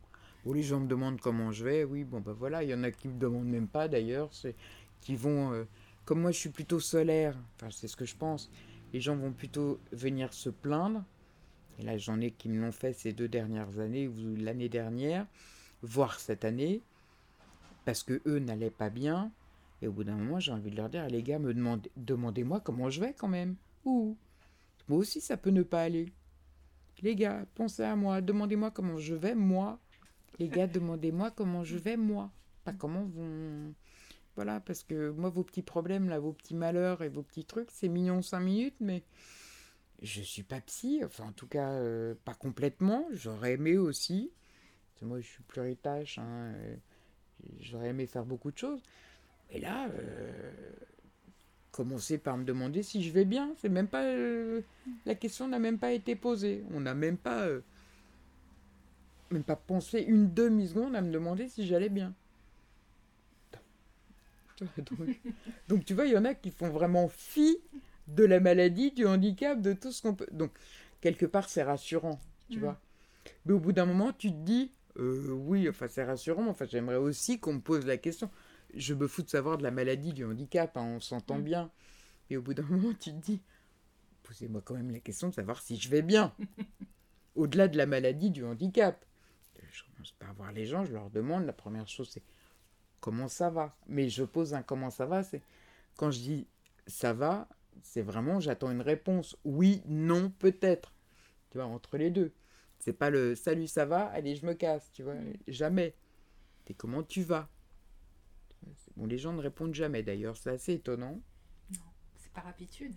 [0.46, 2.64] Ou les gens me demandent comment je vais, oui, bon, bah voilà.
[2.64, 4.30] Il y en a qui me demandent même pas, d'ailleurs.
[4.34, 4.56] C'est
[5.02, 5.54] qui vont.
[5.54, 5.66] euh,
[6.06, 8.52] Comme moi, je suis plutôt solaire, enfin, c'est ce que je pense
[8.94, 11.04] les gens vont plutôt venir se plaindre.
[11.80, 15.26] Et là, j'en ai qui me l'ont fait ces deux dernières années ou l'année dernière,
[15.82, 16.82] voire cette année,
[17.84, 19.32] parce que eux n'allaient pas bien.
[19.82, 22.60] Et au bout d'un moment, j'ai envie de leur dire, les gars, me demandez, demandez-moi
[22.60, 23.56] comment je vais quand même.
[23.84, 24.16] Ou
[24.88, 26.14] moi aussi, ça peut ne pas aller.
[27.02, 29.80] Les gars, pensez à moi, demandez-moi comment je vais moi.
[30.40, 32.32] Les gars, demandez-moi comment je vais moi.
[32.64, 33.74] Pas comment vont.
[34.36, 37.70] Voilà, parce que moi, vos petits problèmes, là, vos petits malheurs et vos petits trucs,
[37.72, 39.04] c'est mignon cinq minutes, mais
[40.02, 43.06] je suis pas psy, enfin, en tout cas, euh, pas complètement.
[43.12, 44.32] J'aurais aimé aussi.
[45.02, 46.76] Moi, je suis pluritâche, hein, euh,
[47.60, 48.82] j'aurais aimé faire beaucoup de choses.
[49.52, 50.52] Mais là, euh,
[51.74, 54.04] commencer par me demander si je vais bien, c'est même pas.
[54.06, 54.62] euh,
[55.08, 56.66] la question n'a même pas été posée.
[56.74, 57.44] On n'a même pas.
[57.48, 57.62] euh,
[59.32, 62.16] même pas pensé une demi-seconde à me demander si j'allais bien.
[64.98, 65.22] Donc,
[65.68, 67.58] donc, tu vois, il y en a qui font vraiment fi
[68.08, 70.28] de la maladie, du handicap, de tout ce qu'on peut.
[70.32, 70.52] Donc,
[71.02, 72.60] quelque part, c'est rassurant, tu Mm.
[72.60, 72.80] vois.
[73.46, 76.98] Mais au bout d'un moment, tu te dis, euh, oui, enfin, c'est rassurant, enfin, j'aimerais
[76.98, 78.30] aussi qu'on me pose la question.
[78.74, 81.44] Je me fous de savoir de la maladie, du handicap, hein, on s'entend Mm.
[81.44, 81.72] bien.
[82.30, 83.42] Et au bout d'un moment, tu te dis,
[84.24, 86.34] posez-moi quand même la question de savoir si je vais bien.
[87.36, 89.06] Au-delà de la maladie, du handicap.
[89.72, 92.24] Je commence par voir les gens, je leur demande, la première chose, c'est
[93.00, 93.76] comment ça va?
[93.88, 95.42] Mais je pose un comment ça va, c'est
[95.96, 96.48] quand je dis
[96.88, 97.48] ça va,
[97.82, 99.38] c'est vraiment j'attends une réponse.
[99.46, 100.94] Oui, non, peut-être.
[101.52, 102.32] Tu vois, entre les deux.
[102.80, 105.16] C'est pas le salut, ça va, allez, je me casse, tu vois.
[105.16, 105.34] Mm.
[105.48, 105.96] Jamais.
[106.68, 107.50] C'est comment tu vas?
[108.96, 111.20] Bon, les gens ne répondent jamais d'ailleurs, c'est assez étonnant.
[111.72, 111.80] Non,
[112.16, 112.96] c'est par habitude.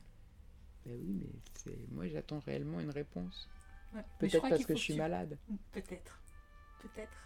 [0.85, 3.49] Ben oui, mais c'est moi j'attends réellement une réponse.
[3.95, 4.05] Ouais.
[4.19, 5.39] Peut-être parce que je suis tu- malade.
[5.73, 6.21] Peut-être.
[6.81, 7.17] Peut-être.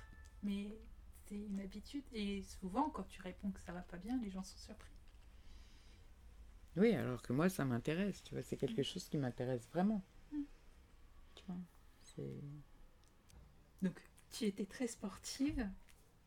[0.42, 0.78] Mais
[1.26, 2.04] c'est une habitude.
[2.12, 4.92] Et souvent, quand tu réponds que ça va pas bien, les gens sont surpris.
[6.76, 10.04] Oui, alors que moi ça m'intéresse, tu vois, c'est quelque chose qui m'intéresse vraiment.
[10.32, 10.42] Mm.
[11.34, 11.56] Tu vois,
[12.02, 12.40] c'est
[13.82, 15.68] Donc, tu étais très sportive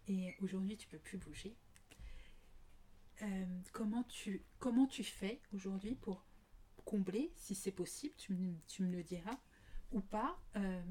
[0.07, 1.55] et aujourd'hui, tu peux plus bouger.
[3.21, 6.25] Euh, comment, tu, comment tu fais aujourd'hui pour
[6.83, 9.39] combler, si c'est possible, tu me, tu me le diras,
[9.91, 10.81] ou pas, euh,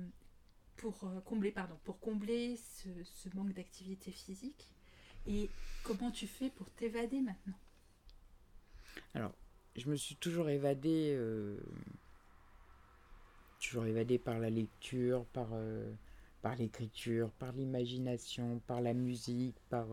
[0.77, 4.73] pour euh, combler, pardon, pour combler ce, ce manque d'activité physique
[5.27, 5.51] Et
[5.83, 7.59] comment tu fais pour t'évader maintenant?
[9.75, 11.59] Je me suis toujours évadé, euh,
[13.61, 13.85] toujours
[14.25, 15.49] par la lecture, par,
[16.43, 19.87] par l'écriture, par l'imagination, par la musique, par,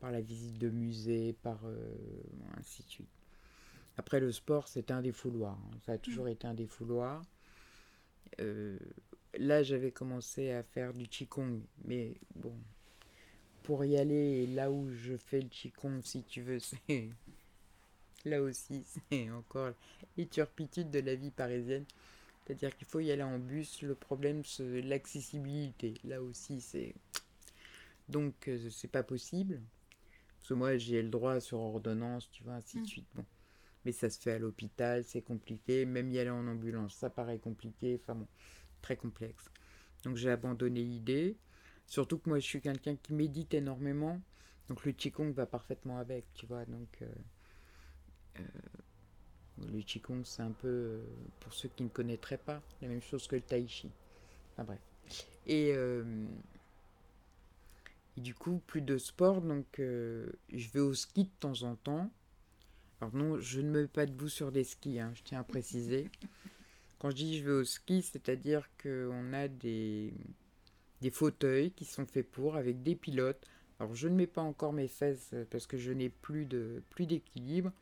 [0.00, 1.76] par la visite de musée, par euh,
[2.58, 3.08] ainsi de suite.
[3.96, 5.54] Après le sport, c'est un défouloir.
[5.58, 5.78] hein.
[5.86, 7.22] Ça a toujours été un défouloir.
[8.40, 8.78] Euh,
[9.38, 12.54] là, j'avais commencé à faire du qigong, mais bon,
[13.62, 17.10] pour y aller là où je fais le qigong, si tu veux, c'est
[18.24, 19.72] Là aussi, c'est encore
[20.16, 21.84] les turpitudes de la vie parisienne.
[22.44, 23.82] C'est-à-dire qu'il faut y aller en bus.
[23.82, 25.94] Le problème, c'est l'accessibilité.
[26.04, 26.94] Là aussi, c'est.
[28.08, 29.60] Donc, euh, c'est pas possible.
[30.50, 32.86] Que moi, j'ai le droit sur ordonnance, tu vois, ainsi de Mm.
[32.86, 33.06] suite.
[33.14, 33.24] Bon.
[33.84, 35.84] Mais ça se fait à l'hôpital, c'est compliqué.
[35.86, 38.00] Même y aller en ambulance, ça paraît compliqué.
[38.02, 38.26] Enfin bon,
[38.82, 39.48] très complexe.
[40.02, 41.36] Donc j'ai abandonné l'idée.
[41.86, 44.20] Surtout que moi, je suis quelqu'un qui médite énormément.
[44.68, 46.64] Donc le Qigong va parfaitement avec, tu vois.
[46.64, 47.06] Donc euh,
[48.40, 48.42] euh,
[49.72, 51.04] le Qigong, c'est un peu, euh,
[51.38, 53.88] pour ceux qui ne connaîtraient pas, la même chose que le Tai Chi.
[54.54, 54.80] Enfin bref.
[55.46, 56.26] Et, euh,
[58.16, 59.40] du coup, plus de sport.
[59.40, 62.10] Donc euh, je vais au ski de temps en temps.
[63.00, 65.44] Alors non, je ne me mets pas debout sur des skis, hein, je tiens à
[65.44, 66.10] préciser.
[66.98, 70.12] Quand je dis je vais au ski, c'est-à-dire qu'on a des,
[71.00, 73.46] des fauteuils qui sont faits pour, avec des pilotes.
[73.78, 76.82] Alors je ne mets pas encore mes fesses euh, parce que je n'ai plus de
[76.90, 77.72] plus d'équilibre.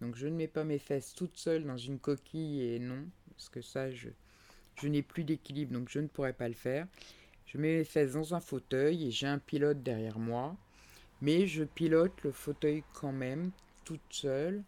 [0.00, 3.48] Donc je ne mets pas mes fesses toutes seules dans une coquille et non, parce
[3.48, 4.08] que ça, je,
[4.76, 6.86] je n'ai plus d'équilibre, donc je ne pourrais pas le faire.
[7.54, 10.56] Je mets mes fesses dans un fauteuil et j'ai un pilote derrière moi.
[11.20, 13.52] Mais je pilote le fauteuil quand même,
[13.84, 14.64] toute seule.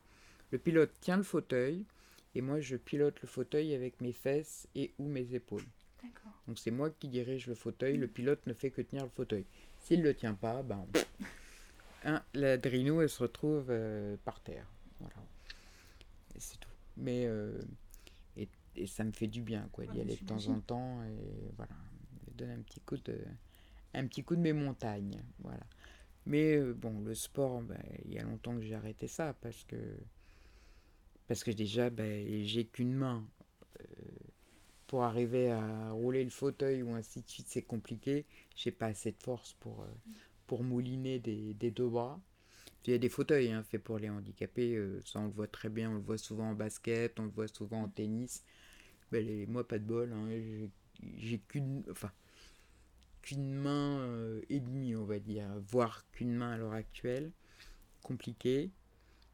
[0.52, 1.84] Le pilote tient le fauteuil
[2.36, 5.64] et moi je pilote le fauteuil avec mes fesses et ou mes épaules.
[6.46, 9.44] Donc c'est moi qui dirige le fauteuil, le pilote ne fait que tenir le fauteuil.
[9.80, 10.86] S'il ne le tient pas, ben,
[12.04, 14.66] hein, la drino elle se retrouve euh, par terre.
[15.00, 15.16] Voilà.
[16.38, 16.70] C'est tout.
[16.96, 17.60] Mais euh,
[18.36, 21.50] et, et ça me fait du bien quoi d'y aller de temps en temps et
[21.56, 21.74] voilà,
[22.36, 23.18] donne un petit coup de
[23.94, 25.64] un petit coup de mes montagnes, voilà.
[26.26, 29.64] Mais euh, bon, le sport, ben, il y a longtemps que j'ai arrêté ça parce
[29.64, 29.76] que
[31.28, 33.26] parce que déjà ben, j'ai qu'une main.
[33.80, 33.84] Euh,
[34.86, 38.24] pour arriver à rouler le fauteuil ou ainsi de suite, c'est compliqué.
[38.54, 39.86] J'ai pas assez de force pour, euh,
[40.46, 42.20] pour mouliner des, des deux bras.
[42.86, 45.68] Il y a des fauteuils hein, faits pour les handicapés, ça on le voit très
[45.68, 48.44] bien, on le voit souvent en basket, on le voit souvent en tennis.
[49.10, 50.28] Ben, moi, pas de bol, hein,
[51.16, 52.12] j'ai qu'une enfin,
[53.26, 57.32] qu'une main euh, et demie, on va dire, voire qu'une main à l'heure actuelle.
[58.02, 58.70] Compliqué.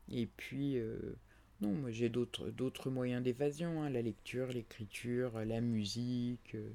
[0.08, 1.14] Et puis, euh,
[1.60, 6.70] non, moi j'ai d'autres d'autres moyens d'évasion, hein, la lecture, l'écriture, la musique, euh,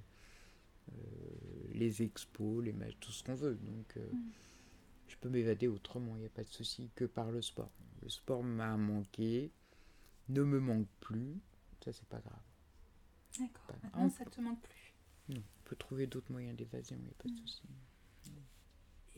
[1.74, 3.56] les expos, les matchs, tout ce qu'on veut.
[3.56, 4.18] Donc Mm.
[5.08, 7.72] je peux m'évader autrement, il n'y a pas de souci, que par le sport.
[8.04, 9.52] Le sport m'a manqué,
[10.30, 11.36] ne me manque plus,
[11.84, 12.40] ça c'est pas grave.
[13.40, 13.76] D'accord.
[13.84, 14.94] Maintenant, ça te manque plus.
[15.30, 17.36] Non, on peut trouver d'autres moyens d'évasion, il n'y a pas de Mm.
[17.36, 17.62] souci.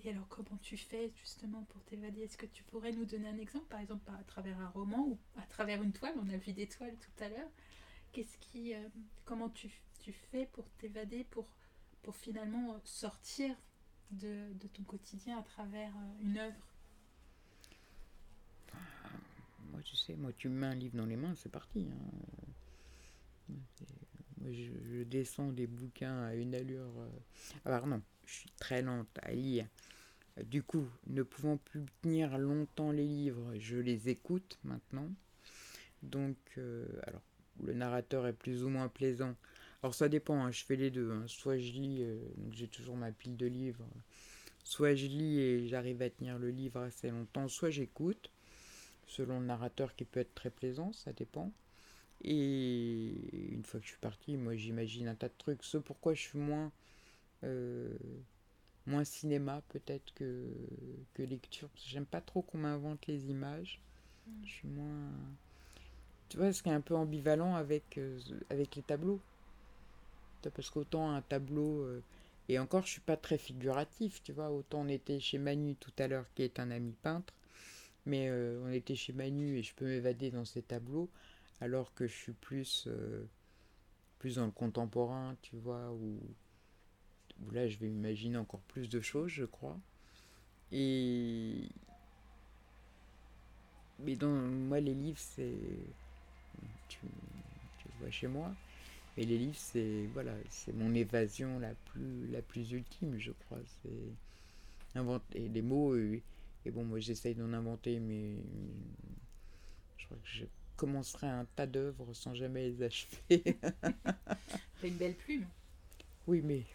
[0.03, 2.21] Et alors, comment tu fais justement pour t'évader?
[2.21, 5.19] Est-ce que tu pourrais nous donner un exemple, par exemple, à travers un roman ou
[5.37, 7.49] à travers une toile On a vu des toiles tout à l'heure.
[8.13, 8.89] Qu'est-ce qui, euh,
[9.25, 11.51] comment tu, tu fais pour t'évader, pour,
[12.03, 13.55] pour finalement euh, sortir
[14.11, 16.67] de, de ton quotidien à travers euh, une œuvre?
[19.71, 21.87] Moi, tu sais, moi, tu me mets un livre dans les mains, c'est parti.
[21.91, 23.53] hein.
[24.47, 26.91] Je, descends des bouquins à une allure.
[26.99, 27.09] euh,
[27.65, 29.67] Alors, non, je suis très lente à lire.
[30.45, 35.09] Du coup, ne pouvant plus tenir longtemps les livres, je les écoute maintenant.
[36.03, 37.21] Donc, euh, alors,
[37.63, 39.35] le narrateur est plus ou moins plaisant.
[39.83, 41.11] Alors, ça dépend, hein, je fais les deux.
[41.11, 41.23] hein.
[41.27, 42.19] Soit je lis, euh,
[42.51, 43.85] j'ai toujours ma pile de livres.
[44.63, 48.31] Soit je lis et j'arrive à tenir le livre assez longtemps, soit j'écoute
[49.07, 51.51] selon le narrateur qui peut être très plaisant, ça dépend.
[52.21, 53.13] Et
[53.51, 55.63] une fois que je suis parti, moi j'imagine un tas de trucs.
[55.63, 56.71] Ce pourquoi je suis moins,
[57.43, 57.89] euh,
[58.85, 60.45] moins cinéma peut-être que,
[61.13, 61.69] que lecture.
[61.69, 63.79] Parce que j'aime pas trop qu'on m'invente les images.
[64.27, 64.31] Mm.
[64.45, 65.11] Je suis moins...
[66.27, 69.19] Tu vois, ce qui est un peu ambivalent avec, euh, avec les tableaux.
[70.41, 71.83] Parce qu'autant un tableau...
[71.83, 72.01] euh,
[72.49, 74.49] et encore, je suis pas très figuratif, tu vois.
[74.49, 77.33] Autant on était chez Manu tout à l'heure, qui est un ami peintre.
[78.07, 81.09] Mais on était chez Manu et je peux m'évader dans ces tableaux,
[81.61, 83.25] alors que je suis plus, euh,
[84.19, 86.19] plus dans le contemporain, tu vois, où,
[87.51, 89.77] là je vais imaginer encore plus de choses, je crois.
[90.71, 91.69] Et.
[93.99, 95.57] Mais dans moi, les livres, c'est.
[96.87, 96.99] Tu,
[97.99, 98.53] vois chez moi.
[99.17, 101.73] Et les livres, c'est voilà, c'est mon évasion la
[102.41, 103.59] plus, ultime, je crois.
[103.81, 105.93] C'est inventer les mots.
[105.93, 106.21] euh,
[106.65, 108.35] et bon, moi, j'essaye d'en inventer, mais
[109.97, 110.45] je crois que je
[110.79, 113.59] commencerai un tas d'œuvres sans jamais les achever.
[114.83, 115.45] Une belle plume.
[116.27, 116.65] oui, mais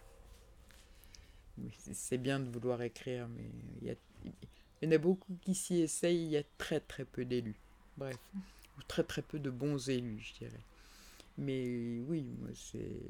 [1.57, 3.49] oui, c'est- bien de vouloir écrire, mais
[3.81, 3.95] il y, a-
[4.25, 4.33] il
[4.83, 6.23] y en a beaucoup qui s'y essayent.
[6.25, 7.55] Il y a très très peu d'élus.
[7.97, 8.19] Bref,
[8.77, 10.65] ou très très peu de bons élus, je dirais.
[11.37, 13.01] Mais oui, moi, c'est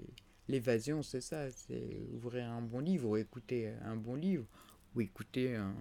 [0.48, 1.52] l'évasion, c'est ça.
[1.52, 4.46] C'est ouvrir un bon livre, ou écouter un bon livre,
[4.96, 5.76] ou écouter un,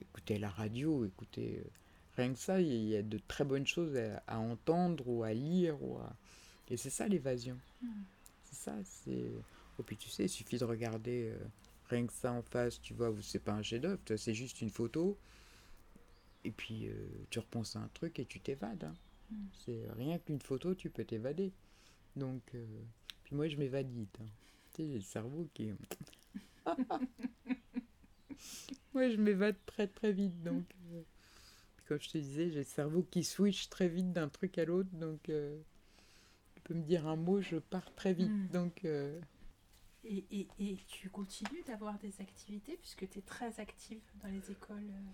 [0.00, 1.70] écouter la radio, écouter euh,
[2.16, 5.32] rien que ça, il y a de très bonnes choses à, à entendre ou à
[5.32, 6.14] lire ou à...
[6.70, 7.58] et c'est ça l'évasion.
[7.82, 7.88] Mm.
[8.44, 9.32] C'est ça, c'est
[9.78, 11.38] et puis tu sais, il suffit de regarder euh,
[11.90, 15.16] rien que ça en face, tu vois, c'est pas un chef-d'œuvre, c'est juste une photo
[16.46, 16.94] et puis, euh,
[17.30, 18.84] tu repenses à un truc et tu t'évades.
[18.84, 18.94] hein.
[19.30, 19.46] Mm.
[19.64, 21.52] C'est rien qu'une photo, tu peux t'évader.
[22.14, 22.64] Donc, euh,
[23.24, 24.16] puis moi, je m'évade vite.
[24.22, 24.26] hein.
[24.72, 25.72] Tu sais, j'ai le cerveau qui.
[28.94, 30.40] moi, je m'évade très très vite.
[30.44, 30.62] Donc,
[31.86, 34.90] comme je te disais, j'ai le cerveau qui switch très vite d'un truc à l'autre.
[34.92, 35.58] Donc, euh,
[36.54, 38.32] tu peux me dire un mot, je pars très vite.
[38.32, 38.48] Mm.
[38.52, 39.20] Donc, euh,
[40.04, 44.50] Et, et, et tu continues d'avoir des activités puisque tu es très active dans les
[44.50, 45.10] écoles, euh,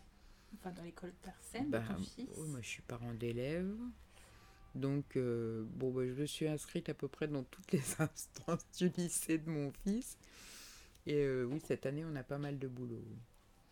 [0.54, 2.30] enfin dans l'école Persène bah, ton fils?
[2.36, 3.76] oui, moi, je suis parent d'élèves.
[4.74, 8.88] Donc, bon, bah, je me suis inscrite à peu près dans toutes les instances du
[8.90, 10.16] lycée de mon fils.
[11.06, 13.02] Et oui, cette année, on a pas mal de boulot.
[13.08, 13.18] oui.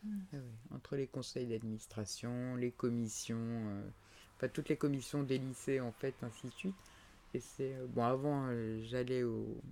[0.05, 0.21] Mm.
[0.33, 3.89] Ah oui, Entre les conseils d'administration, les commissions, euh,
[4.37, 6.77] enfin toutes les commissions des lycées, en fait, ainsi de suite.
[7.35, 7.75] Et c'est.
[7.77, 9.63] euh, bon, avant, euh, j'allais au.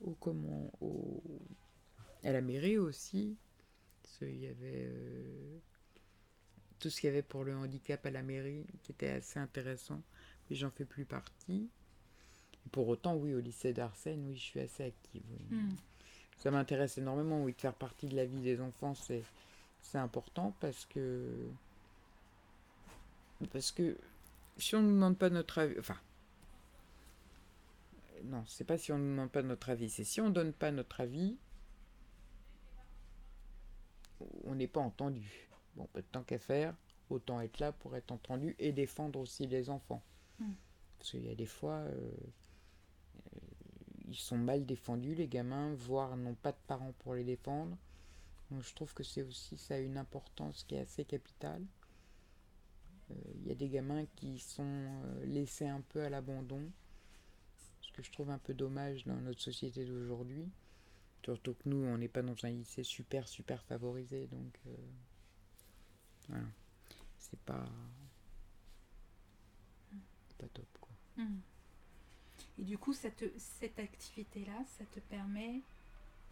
[0.00, 1.22] au comment au,
[2.24, 3.36] À la mairie aussi.
[4.02, 4.90] Qu'il y avait.
[6.80, 10.02] tout ce qu'il y avait pour le handicap à la mairie, qui était assez intéressant.
[10.48, 11.70] Mais j'en fais plus partie.
[12.72, 15.22] Pour autant, oui, au lycée d'Arsène, oui, je suis assez active.
[15.30, 15.46] oui.
[15.50, 15.76] Mm.
[16.40, 19.22] Ça m'intéresse énormément, oui, de faire partie de la vie des enfants, c'est
[19.82, 21.48] c'est important parce que
[23.52, 23.96] parce que
[24.58, 25.96] si on ne nous demande pas notre avis, enfin
[28.24, 30.52] non, c'est pas si on ne nous demande pas notre avis, c'est si on donne
[30.52, 31.38] pas notre avis,
[34.44, 35.48] on n'est pas entendu.
[35.76, 36.74] Bon, pas de temps qu'à faire,
[37.08, 40.02] autant être là pour être entendu et défendre aussi les enfants.
[40.38, 40.52] Mm.
[40.98, 42.10] Parce qu'il y a des fois, euh,
[44.10, 47.76] ils sont mal défendus, les gamins, voire n'ont pas de parents pour les défendre.
[48.50, 51.64] Donc je trouve que c'est aussi ça a une importance qui est assez capitale.
[53.10, 56.68] Euh, Il y a des gamins qui sont euh, laissés un peu à l'abandon,
[57.80, 60.48] ce que je trouve un peu dommage dans notre société d'aujourd'hui.
[61.24, 64.76] Surtout que nous, on n'est pas dans un lycée super, super favorisé, donc euh,
[66.28, 66.46] voilà.
[67.18, 67.68] C'est pas,
[70.38, 70.92] pas top, quoi.
[71.16, 71.40] Mm.
[72.58, 75.62] Et du coup, ça te- cette activité-là, ça te permet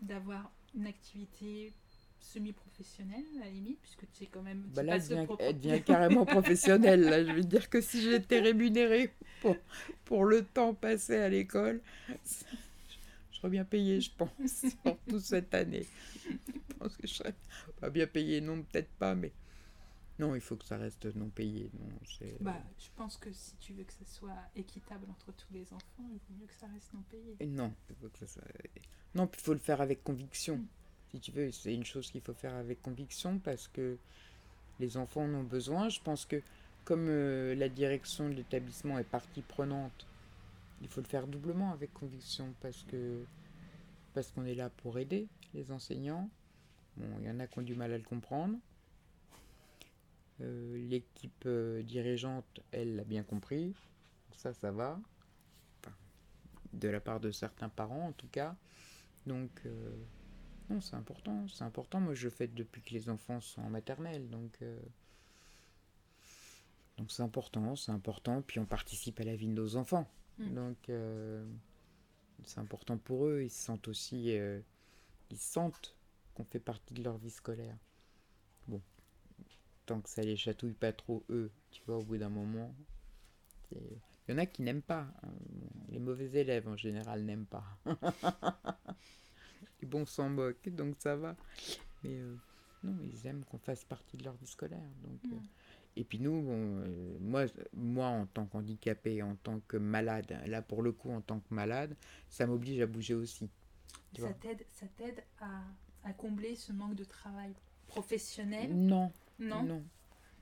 [0.03, 1.73] d'avoir une activité
[2.21, 4.63] semi-professionnelle, à la limite, puisque tu es quand même...
[4.71, 7.03] tu Bah là, elle devient, propre- elle devient carrément professionnelle.
[7.03, 7.25] Là.
[7.25, 9.57] Je veux dire que si j'étais rémunérée pour,
[10.05, 11.81] pour le temps passé à l'école,
[13.33, 14.31] je serais bien payée, je pense,
[14.85, 15.87] surtout cette année.
[16.71, 17.35] Je pense que je serais
[17.81, 19.33] pas bien payée, non, peut-être pas, mais
[20.19, 21.71] non, il faut que ça reste non payé.
[21.79, 21.89] Non,
[22.19, 25.73] c'est- Bah, je pense que si tu veux que ça soit équitable entre tous les
[25.73, 27.37] enfants, il vaut mieux que ça reste non payé.
[27.41, 28.43] Et Non, il faut que ça soit-
[29.15, 30.57] non, il faut le faire avec conviction.
[30.59, 30.67] Mm.
[31.13, 33.97] Si tu veux, c'est une chose qu'il faut faire avec conviction parce que
[34.81, 35.89] les enfants en ont besoin.
[35.89, 36.43] Je pense que
[36.85, 40.07] comme euh, la direction de l'établissement est partie prenante,
[40.83, 43.25] il faut le faire doublement avec conviction parce que
[44.15, 46.29] parce qu'on est là pour aider les enseignants.
[46.97, 48.57] Bon, il y en a qui ont du mal à le comprendre.
[50.41, 53.75] Euh, L'équipe euh, dirigeante, elle l'a bien compris.
[54.37, 55.01] Ça, ça va.
[55.81, 55.95] Enfin,
[56.73, 58.57] de la part de certains parents, en tout cas.
[59.27, 59.91] Donc, euh,
[60.71, 61.47] non, c'est important.
[61.49, 62.01] C'est important.
[62.01, 64.29] Moi, je fais depuis que les enfants sont en maternelle.
[64.31, 64.79] Donc, euh,
[66.97, 67.77] donc c'est important.
[67.77, 68.43] C'est important.
[68.43, 70.09] Puis, on participe à la vie de nos enfants.
[70.39, 70.55] Mm.
[70.55, 71.45] Donc, euh,
[72.45, 73.43] c'est important pour eux.
[73.43, 74.31] Ils se sentent aussi.
[75.31, 75.97] ils sentent
[76.35, 77.77] qu'on fait partie de leur vie scolaire.
[79.89, 82.75] Tant que ça les chatouille pas trop, eux, tu vois, au bout d'un moment.
[83.73, 83.79] Il
[84.29, 85.07] y en a qui n'aiment pas.
[85.23, 85.29] hein.
[85.89, 87.65] Les mauvais élèves, en général, n'aiment pas.
[89.81, 91.37] Les bons s'en moquent, donc ça va.
[92.03, 92.37] Mais euh,
[92.83, 94.91] non, ils aiment qu'on fasse partie de leur vie scolaire.
[95.03, 95.47] Donc, euh, Mm.
[95.97, 100.83] Et puis nous, euh, moi, moi, en tant qu'handicapé, en tant que malade, là pour
[100.83, 101.97] le coup, en tant que malade,
[102.29, 103.51] ça m'oblige à bouger aussi.
[104.15, 105.63] Tu Ça t'aide, ça t'aide à,
[106.05, 107.53] à combler ce manque de travail
[107.89, 108.73] professionnel?
[108.73, 109.85] Non, Non, non.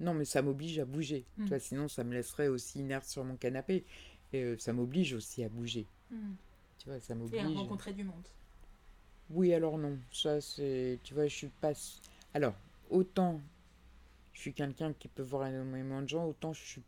[0.01, 1.25] Non, mais ça m'oblige à bouger.
[1.37, 1.43] Mm.
[1.45, 3.85] Tu vois, sinon, ça me laisserait aussi inerte sur mon canapé.
[4.33, 5.87] Et euh, ça m'oblige aussi à bouger.
[6.11, 6.35] Hmm.
[6.79, 7.57] Tu vois, ça Et à m'oblige.
[7.57, 8.27] rencontrer du monde.
[9.31, 9.99] Oui, alors non.
[10.13, 10.99] Ça, c'est.
[11.05, 11.73] Tu vois, je suis pas.
[12.35, 12.55] Alors,
[12.91, 13.41] autant
[14.37, 16.83] je suis quelqu'un qui peut voir énormément de gens, autant je suis.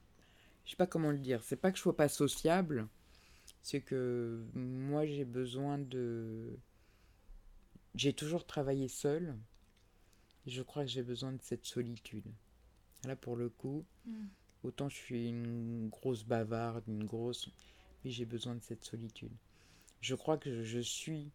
[0.67, 1.43] Je sais pas comment le dire.
[1.43, 2.87] C'est pas que je sois pas sociable,
[3.63, 6.59] c'est que moi, j'ai besoin de.
[7.95, 9.35] J'ai toujours travaillé seul.
[10.47, 12.25] Et je crois que j'ai besoin de cette solitude.
[13.05, 14.27] Là, pour le coup, Hmm.
[14.65, 17.51] autant je suis une grosse bavarde, une grosse.
[18.05, 19.33] Mais j'ai besoin de cette solitude.
[20.01, 21.31] Je crois que je suis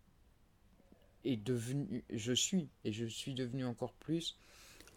[1.25, 4.37] est devenu, je suis, et je suis devenu encore plus,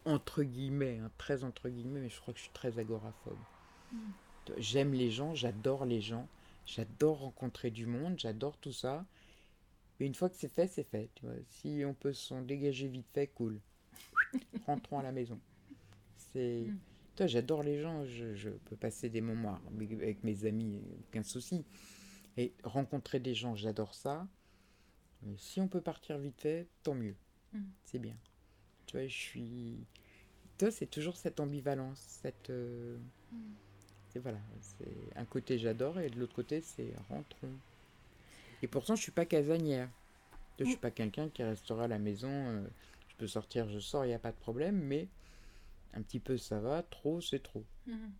[0.04, 3.38] entre guillemets, hein, très entre guillemets, mais je crois que je suis très agoraphobe.
[3.92, 3.98] Mm.
[4.58, 6.28] J'aime les gens, j'adore les gens,
[6.66, 9.04] j'adore rencontrer du monde, j'adore tout ça.
[9.98, 11.10] Mais une fois que c'est fait, c'est fait.
[11.14, 11.34] Tu vois.
[11.50, 13.60] Si on peut s'en dégager vite fait, cool.
[14.66, 15.38] Rentrons à la maison.
[16.16, 16.64] c'est.
[16.68, 16.78] Mm.
[17.16, 19.58] Toi, j'adore les gens, je, je peux passer des moments
[20.02, 21.64] avec mes amis, aucun souci.
[22.36, 24.26] Et rencontrer des gens, j'adore ça.
[25.22, 27.14] Mais si on peut partir vite fait, tant mieux.
[27.54, 27.60] Mm.
[27.86, 28.14] C'est bien.
[28.86, 29.78] Tu vois, je suis.
[30.58, 32.50] Toi, c'est toujours cette ambivalence, cette.
[32.50, 32.98] euh,
[33.32, 33.36] Mm.
[34.14, 37.50] Et voilà, c'est un côté j'adore et de l'autre côté c'est rentrons.
[38.62, 39.90] Et pourtant je suis pas casanière.
[40.58, 40.78] Je suis Mm.
[40.78, 42.30] pas quelqu'un qui restera à la maison.
[42.30, 42.66] euh,
[43.16, 45.08] peux sortir, je sors, il n'y a pas de problème, mais
[45.94, 47.64] un petit peu ça va, trop c'est trop.
[47.86, 48.12] Mhm.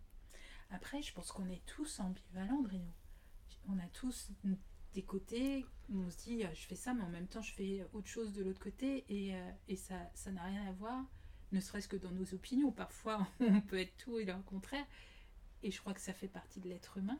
[0.71, 2.91] Après, je pense qu'on est tous ambivalents, Bruno.
[3.69, 4.29] On a tous
[4.93, 7.53] des côtés où on se dit euh, je fais ça, mais en même temps je
[7.53, 11.03] fais autre chose de l'autre côté et, euh, et ça ça n'a rien à voir,
[11.51, 12.71] ne serait-ce que dans nos opinions.
[12.71, 14.85] Parfois, on peut être tout et le contraire.
[15.63, 17.19] Et je crois que ça fait partie de l'être humain.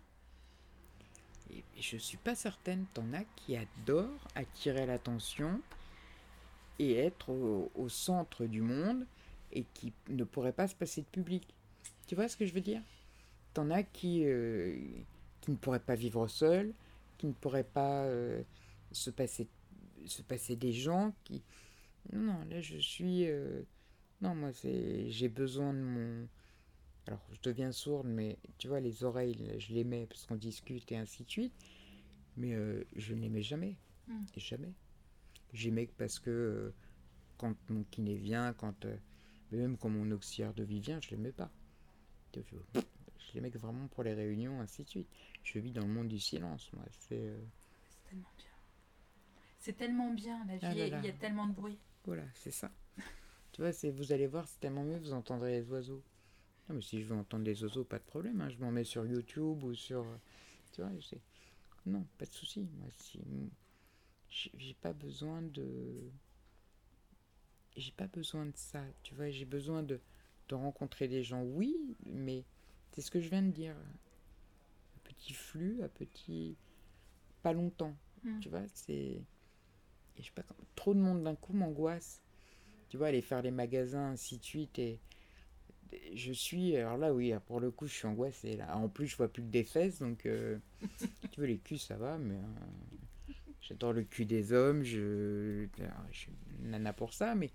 [1.50, 5.62] Et et je suis pas certaine, t'en as qui adorent attirer l'attention
[6.80, 9.06] et être au, au centre du monde
[9.52, 11.54] et qui ne pourraient pas se passer de public.
[12.08, 12.82] Tu vois ce que je veux dire?
[13.54, 14.78] T'en as qui, euh,
[15.42, 16.74] qui ne pourraient pas vivre seuls,
[17.18, 18.44] qui ne pourraient pas euh,
[18.92, 19.48] se, passer,
[20.06, 21.42] se passer des gens qui...
[22.14, 23.26] Non, non, là je suis...
[23.28, 23.62] euh,
[24.22, 26.28] Non, moi c'est j'ai besoin de mon...
[27.08, 30.36] Alors je deviens sourde, mais tu vois, les oreilles, là, je les mets parce qu'on
[30.36, 31.54] discute et ainsi de suite.
[32.38, 32.54] Mais
[32.96, 33.76] je ne les mets jamais.
[34.08, 34.26] Mm.
[34.38, 34.74] Jamais.
[35.58, 36.74] J'y mets parce que euh,
[37.38, 38.86] quand mon kiné vient, quand...
[38.86, 38.95] euh,
[39.51, 41.49] même quand mon auxiliaire de vie vient, je les mets pas.
[42.36, 42.41] Je,
[43.34, 45.08] les mets vraiment pour les réunions, ainsi de suite.
[45.43, 46.84] Je vis dans le monde du silence, moi.
[46.99, 47.16] C'est...
[47.18, 47.38] euh,
[47.89, 48.45] C'est tellement bien.
[49.60, 51.80] C'est tellement bien, la vie, Ah là il y a tellement de bruit.
[52.05, 52.72] Voilà, c'est ça.
[53.51, 56.03] tu vois, c'est, vous allez voir, c'est tellement mieux, vous entendrez les oiseaux.
[56.70, 58.41] Non, mais si je veux entendre des oiseaux, pas de problème.
[58.41, 60.05] hein, je m'en mets sur YouTube ou sur.
[60.74, 60.91] Tu vois,
[61.86, 62.68] non, pas de souci.
[62.78, 63.20] Moi, si.
[64.30, 66.12] J'ai pas besoin de.
[67.78, 68.84] J'ai pas besoin de ça.
[69.04, 70.00] Tu vois, j'ai besoin de,
[70.50, 71.76] de rencontrer des gens, oui,
[72.06, 72.44] mais
[72.92, 73.76] c'est ce que je viens de dire.
[74.96, 76.56] Un petit flux, un petit.
[77.44, 77.96] Pas longtemps.
[78.24, 78.40] Mm.
[78.42, 78.94] Tu vois, c'est.
[78.94, 79.26] Et
[80.20, 80.44] je sais pas,
[80.76, 82.22] trop de monde d'un coup m'angoisse.
[82.90, 84.80] Tu vois, aller faire les magasins, ainsi de suite.
[84.80, 85.00] Et
[86.14, 86.76] je suis.
[86.78, 88.58] Alors là, oui, pour le coup, je suis angoissée.
[88.58, 88.78] Là.
[88.78, 90.26] En plus, je vois plus que des fesses, donc.
[90.26, 90.58] euh,
[91.32, 92.36] tu veux, les culs, ça va, mais.
[92.36, 92.98] euh,
[93.68, 95.68] J'adore le cul des hommes, je...
[96.11, 97.51] je suis nana pour ça, mais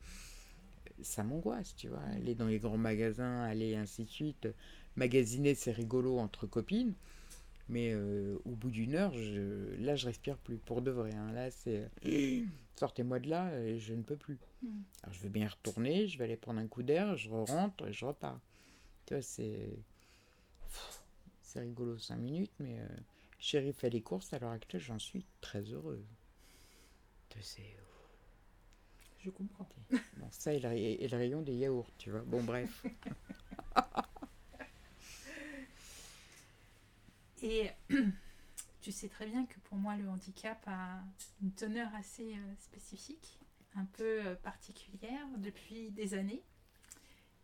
[1.01, 2.03] ça m'angoisse, tu vois.
[2.15, 4.49] Aller dans les grands magasins, aller ainsi de suite.
[4.97, 6.93] Magasiner, c'est rigolo entre copines,
[7.71, 9.75] mais euh, au bout d'une heure, je...
[9.81, 11.15] là, je respire plus, pour de vrai.
[11.15, 11.33] hein.
[11.33, 11.89] Là, c'est.
[12.77, 14.39] Sortez-moi de là, et je ne peux plus.
[14.63, 14.69] Mm.
[15.03, 17.93] Alors, je veux bien retourner, je vais aller prendre un coup d'air, je rentre et
[17.93, 18.39] je repars.
[19.07, 19.79] Tu vois, c'est.
[21.41, 22.87] C'est rigolo 5 minutes, mais euh,
[23.43, 26.05] chérie fait les courses, à l'heure actuelle, j'en suis très heureux.
[27.29, 27.77] Tu sais,
[29.19, 29.69] Je comprends.
[29.91, 32.23] bon, ça et le, et le rayon des yaourts, tu vois.
[32.23, 32.85] Bon, bref.
[37.43, 37.73] Et
[38.81, 41.03] tu sais très bien que pour moi, le handicap a
[41.43, 43.41] une teneur assez euh, spécifique,
[43.75, 46.45] un peu euh, particulière depuis des années.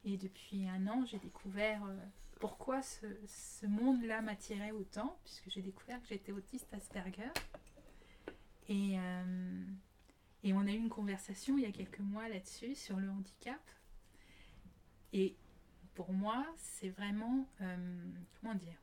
[0.04, 1.96] Et depuis un an, j'ai découvert euh,
[2.38, 7.30] pourquoi ce, ce monde-là m'attirait autant, puisque j'ai découvert que j'étais autiste Asperger.
[8.68, 9.64] Et, euh,
[10.42, 13.60] et on a eu une conversation il y a quelques mois là-dessus, sur le handicap.
[15.12, 15.36] Et
[15.94, 18.78] pour moi, c'est vraiment, euh, comment dire,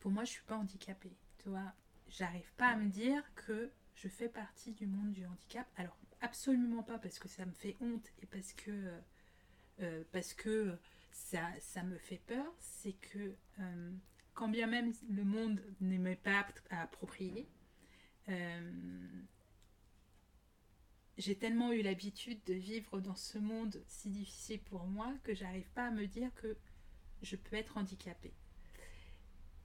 [0.00, 1.16] pour moi, je suis pas handicapée.
[1.38, 1.72] Tu vois,
[2.08, 5.66] j'arrive pas à me dire que je fais partie du monde du handicap.
[5.76, 8.92] Alors, absolument pas parce que ça me fait honte et parce que,
[9.80, 10.76] euh, parce que
[11.14, 12.44] ça, ça me fait peur.
[12.58, 13.92] C'est que, euh,
[14.34, 17.48] quand bien même le monde ne m'est pas apte à approprier,
[18.28, 19.22] euh,
[21.16, 25.68] j'ai tellement eu l'habitude de vivre dans ce monde si difficile pour moi que j'arrive
[25.70, 26.56] pas à me dire que
[27.22, 28.34] je peux être handicapée.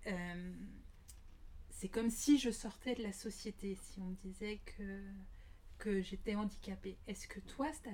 [0.05, 0.53] Euh,
[1.71, 5.01] c'est comme si je sortais de la société, si on me disait que,
[5.79, 6.97] que j'étais handicapée.
[7.07, 7.89] Est-ce que toi, ça,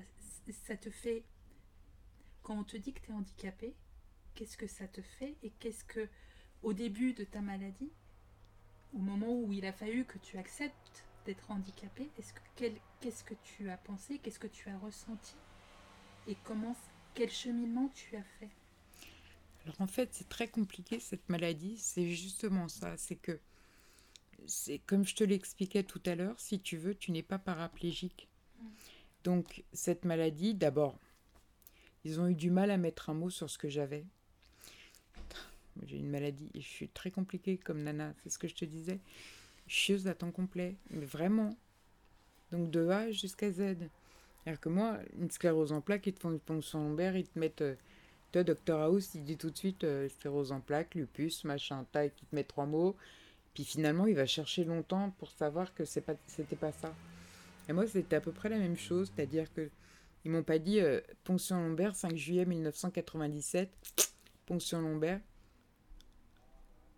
[0.51, 1.23] ça te fait...
[2.45, 3.75] Quand on te dit que tu es handicapée,
[4.35, 6.07] qu'est-ce que ça te fait Et qu'est-ce que,
[6.63, 7.91] au début de ta maladie,
[8.93, 13.23] au moment où il a fallu que tu acceptes d'être handicapé, est-ce que, quel- qu'est-ce
[13.23, 15.35] que tu as pensé Qu'est-ce que tu as ressenti
[16.27, 16.75] Et comment,
[17.15, 18.51] quel cheminement tu as fait?
[19.65, 21.77] Alors en fait, c'est très compliqué cette maladie.
[21.77, 22.95] C'est justement ça.
[22.97, 23.39] C'est que,
[24.47, 28.29] c'est comme je te l'expliquais tout à l'heure, si tu veux, tu n'es pas paraplégique.
[29.23, 30.99] Donc cette maladie, d'abord,
[32.05, 34.05] ils ont eu du mal à mettre un mot sur ce que j'avais.
[35.85, 38.63] J'ai une maladie et je suis très compliquée comme nana, c'est ce que je te
[38.63, 38.99] disais.
[39.67, 41.57] Chieuse à temps complet, mais vraiment.
[42.51, 43.57] Donc de A jusqu'à Z.
[43.57, 47.39] C'est-à-dire que moi, une sclérose en plaques, ils te font une ponction lombaire, ils te
[47.39, 47.75] mettent euh,
[48.31, 52.11] Toi, Docteur House, il dit tout de suite euh, sclérose en plaques, lupus, machin, taille,
[52.15, 52.95] qui te met trois mots.
[53.55, 56.93] Puis finalement, il va chercher longtemps pour savoir que pas, c'était pas ça.
[57.67, 59.69] Et moi, c'était à peu près la même chose, c'est-à-dire que
[60.25, 63.69] ils m'ont pas dit euh, ponction lombaire, 5 juillet 1997,
[64.47, 65.21] ponction lombaire.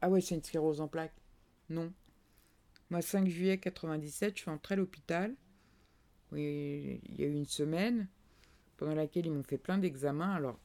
[0.02, 1.14] Ah ouais, c'est une sclérose en plaques.
[1.70, 1.92] Non.
[2.90, 5.36] Moi, 5 juillet 97, je suis entrée à l'hôpital.
[6.32, 8.08] Il y a eu une semaine
[8.78, 10.36] pendant laquelle ils m'ont fait plein d'examens.
[10.36, 10.58] Alors,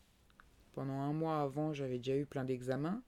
[0.74, 3.02] pendant un mois avant, j'avais déjà eu plein d'examens.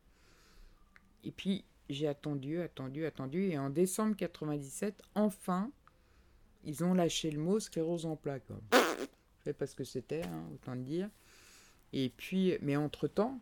[1.23, 3.51] Et puis, j'ai attendu, attendu, attendu.
[3.51, 5.71] Et en décembre 97, enfin,
[6.65, 8.43] ils ont lâché le mot sclérose en plaques.
[8.73, 8.84] Je
[9.45, 11.09] sais pas ce que c'était, hein, autant dire.
[11.93, 13.41] Et puis, mais entre-temps,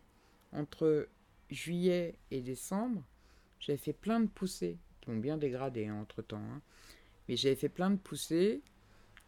[0.53, 1.09] entre
[1.51, 3.03] juillet et décembre,
[3.61, 6.37] j'avais fait plein de poussées, qui ont bien dégradé hein, entre-temps.
[6.37, 6.61] hein.
[7.29, 8.63] Mais j'avais fait plein de poussées.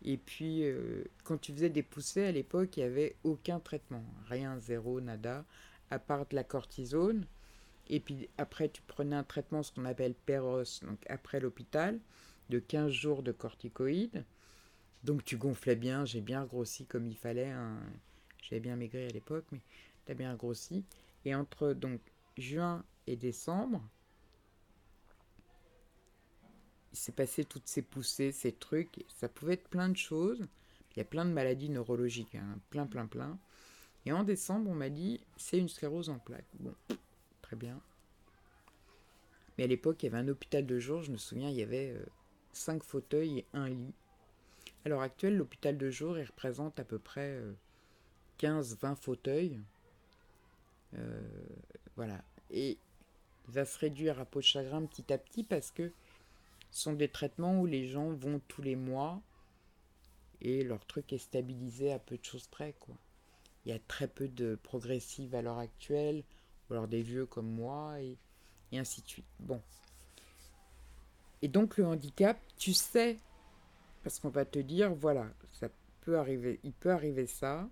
[0.03, 4.05] Et puis, euh, quand tu faisais des poussées, à l'époque, il n'y avait aucun traitement.
[4.29, 5.45] Rien, zéro, nada,
[5.91, 7.27] à part de la cortisone.
[7.89, 12.01] Et puis après, tu prenais un traitement, ce qu'on appelle Péros, donc après l'hôpital,
[12.51, 14.25] de 15 jours de corticoïdes.
[15.05, 17.51] Donc tu gonflais bien, j'ai bien grossi comme il fallait.
[17.51, 17.79] hein.
[18.43, 19.61] J'avais bien maigri à l'époque, mais
[20.07, 20.85] tu as bien grossi.
[21.25, 22.01] Et entre donc
[22.37, 23.83] juin et décembre,
[26.93, 29.05] il s'est passé toutes ces poussées, ces trucs.
[29.09, 30.47] Ça pouvait être plein de choses.
[30.93, 33.39] Il y a plein de maladies neurologiques, hein, plein, plein, plein.
[34.07, 36.45] Et en décembre, on m'a dit, c'est une sclérose en plaques.
[36.61, 36.75] Bon,
[37.43, 37.81] très bien.
[39.57, 41.63] Mais à l'époque, il y avait un hôpital de jour, je me souviens, il y
[41.63, 42.05] avait euh,
[42.53, 43.93] cinq fauteuils et un lit.
[44.85, 47.41] À l'heure actuelle, l'hôpital de jour, il représente à peu près
[48.39, 49.61] 15-20 fauteuils.
[50.95, 51.21] Euh,
[51.97, 52.23] voilà.
[52.51, 52.79] Et
[53.49, 55.91] il va se réduire à peau de chagrin petit à petit parce que
[56.71, 59.21] ce sont des traitements où les gens vont tous les mois
[60.41, 62.95] et leur truc est stabilisé à peu de choses près, quoi.
[63.65, 66.23] Il y a très peu de progressives à l'heure actuelle,
[66.69, 68.19] ou alors des vieux comme moi, et,
[68.73, 69.25] et ainsi de suite.
[69.41, 69.63] Bon.
[71.41, 73.19] Et donc le handicap, tu sais,
[74.05, 75.69] parce qu'on va te dire, voilà, ça
[76.03, 77.69] peut arriver, il peut arriver ça,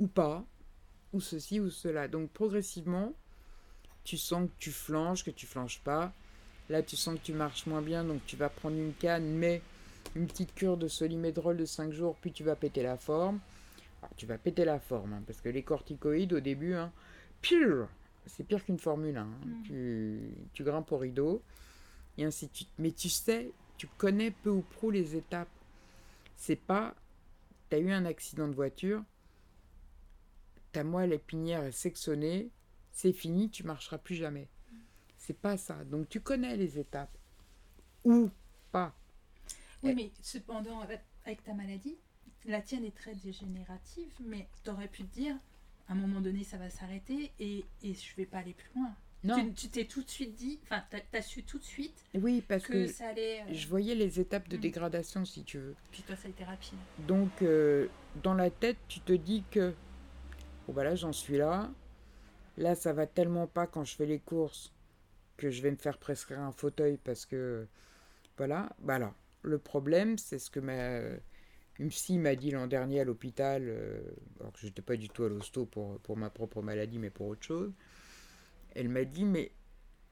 [0.00, 0.44] ou pas,
[1.12, 2.08] ou ceci ou cela.
[2.08, 3.12] Donc progressivement,
[4.02, 6.12] tu sens que tu flanches, que tu flanches pas.
[6.70, 9.60] Là, tu sens que tu marches moins bien, donc tu vas prendre une canne, mais
[10.16, 13.38] une petite cure de solimédrol de 5 jours, puis tu vas péter la forme.
[14.02, 16.90] Alors, tu vas péter la forme, hein, parce que les corticoïdes, au début, hein,
[17.42, 17.86] pire,
[18.26, 19.20] c'est pire qu'une Formule 1.
[19.20, 19.28] hein.
[19.44, 19.62] Mm.
[19.64, 20.20] Tu,
[20.54, 21.42] tu grimpes au rideau,
[22.16, 22.70] et ainsi de suite.
[22.78, 25.48] Mais tu sais, tu connais peu ou prou les étapes.
[26.36, 26.94] C'est pas,
[27.70, 29.02] tu as eu un accident de voiture,
[30.72, 32.50] ta moelle épinière est sectionnée,
[32.92, 34.48] c'est fini, tu marcheras plus jamais.
[35.16, 35.84] C'est pas ça.
[35.84, 37.16] Donc tu connais les étapes.
[38.04, 38.30] Ou
[38.72, 38.94] pas.
[39.82, 41.96] Oui, mais cependant, avec- avec ta maladie,
[42.44, 45.36] la tienne est très dégénérative, mais tu aurais pu te dire,
[45.88, 48.94] à un moment donné, ça va s'arrêter et, et je vais pas aller plus loin.
[49.24, 49.50] Non.
[49.54, 52.64] Tu- t'es tout de suite dit, enfin, tu as, su tout de suite Oui, parce
[52.66, 53.40] que, que ça allait.
[53.40, 54.60] euh, je voyais les étapes de Mm.
[54.60, 55.74] dégradation, si tu veux.
[55.90, 56.78] Puis toi, ça a été rapide.
[57.06, 57.88] Donc, euh,
[58.22, 59.74] dans la tête, tu te dis que,
[60.66, 61.70] bon, bah là, j'en suis là.
[62.58, 64.72] Là, ça va tellement pas quand je fais les courses
[65.36, 67.66] que je vais me faire prescrire un fauteuil parce que,
[68.36, 68.68] voilà.
[68.78, 71.00] Bah alors, le problème, c'est ce que ma,
[71.78, 74.00] une psy m'a dit l'an dernier à l'hôpital, euh,
[74.38, 77.26] alors que j'étais pas du tout à l'hosto pour, pour ma propre maladie, mais pour
[77.26, 77.72] autre chose.
[78.74, 79.52] Elle m'a dit, mais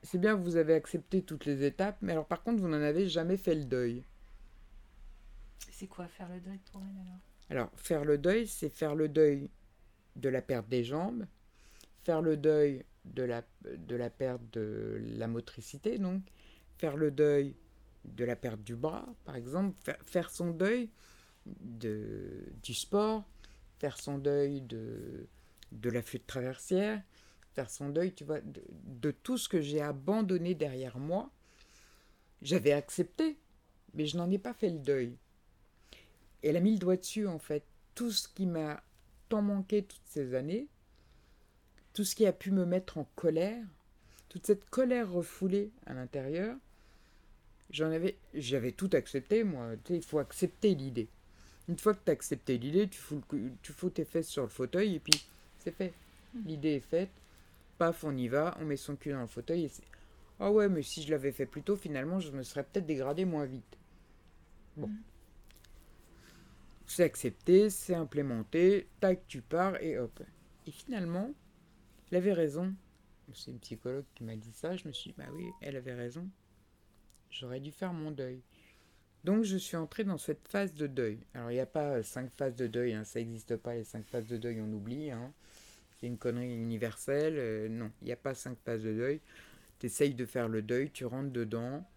[0.02, 3.08] c'est bien, vous avez accepté toutes les étapes, mais alors par contre, vous n'en avez
[3.08, 4.04] jamais fait le deuil.
[5.70, 7.20] C'est quoi faire le deuil pour elle alors?
[7.50, 9.50] Alors, faire le deuil, c'est faire le deuil
[10.16, 11.26] de la perte des jambes,
[12.04, 16.22] faire le deuil de la, de la perte de la motricité, donc,
[16.78, 17.56] faire le deuil
[18.04, 20.90] de la perte du bras, par exemple, faire, faire son deuil
[21.46, 23.28] de, du sport,
[23.78, 25.28] faire son deuil de,
[25.72, 27.02] de la flûte traversière,
[27.54, 31.30] faire son deuil, tu vois, de, de tout ce que j'ai abandonné derrière moi.
[32.40, 33.36] J'avais accepté,
[33.94, 35.16] mais je n'en ai pas fait le deuil.
[36.42, 37.64] Et elle a mis le doigt dessus, en fait.
[37.94, 38.82] Tout ce qui m'a
[39.28, 40.66] tant manqué toutes ces années,
[41.92, 43.64] tout ce qui a pu me mettre en colère,
[44.28, 46.56] toute cette colère refoulée à l'intérieur,
[47.70, 49.76] j'en avais, j'avais tout accepté, moi.
[49.84, 51.08] Tu sais, il faut accepter l'idée.
[51.68, 54.42] Une fois que tu as accepté l'idée, tu fous, le tu fous tes fesses sur
[54.42, 55.22] le fauteuil et puis
[55.60, 55.92] c'est fait.
[56.46, 57.10] L'idée est faite.
[57.78, 59.84] Paf, on y va, on met son cul dans le fauteuil et c'est.
[60.40, 63.24] Ah ouais, mais si je l'avais fait plus tôt, finalement, je me serais peut-être dégradé
[63.24, 63.78] moins vite.
[64.76, 64.90] Bon.
[66.86, 70.22] C'est accepté, c'est implémenté, tac, tu pars et hop.
[70.66, 71.32] Et finalement,
[72.10, 72.74] elle avait raison.
[73.34, 74.76] C'est une psychologue qui m'a dit ça.
[74.76, 76.28] Je me suis dit, bah oui, elle avait raison.
[77.30, 78.42] J'aurais dû faire mon deuil.
[79.24, 81.20] Donc je suis entrée dans cette phase de deuil.
[81.34, 84.04] Alors il n'y a pas cinq phases de deuil, hein, ça n'existe pas les cinq
[84.04, 85.10] phases de deuil, on oublie.
[85.10, 85.32] hein.
[86.08, 87.36] Une connerie universelle.
[87.38, 89.20] euh, non, il n'y a pas cinq passes de deuil.
[89.78, 91.88] Tu essayes de faire le deuil, tu rentres dedans.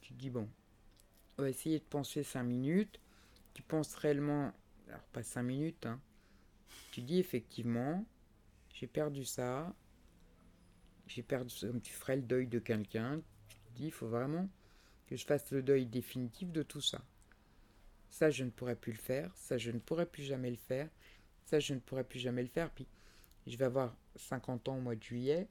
[0.00, 0.48] Tu dis, bon,
[1.38, 3.00] on va essayer de penser cinq minutes.
[3.54, 4.52] Tu penses réellement,
[4.88, 6.00] alors pas cinq minutes, hein.
[6.92, 8.04] Tu dis effectivement,
[8.74, 9.74] j'ai perdu ça.
[11.06, 13.20] J'ai perdu ça, comme tu ferais le deuil de quelqu'un.
[13.48, 14.48] Tu te dis, il faut vraiment
[15.06, 17.02] que je fasse le deuil définitif de tout ça.
[18.08, 19.30] Ça, je ne pourrais plus le faire.
[19.36, 20.88] Ça, je ne pourrais plus jamais le faire.
[21.44, 22.70] Ça, je ne pourrais plus jamais le faire.
[22.70, 22.86] Puis,
[23.46, 25.48] je vais avoir 50 ans au mois de juillet.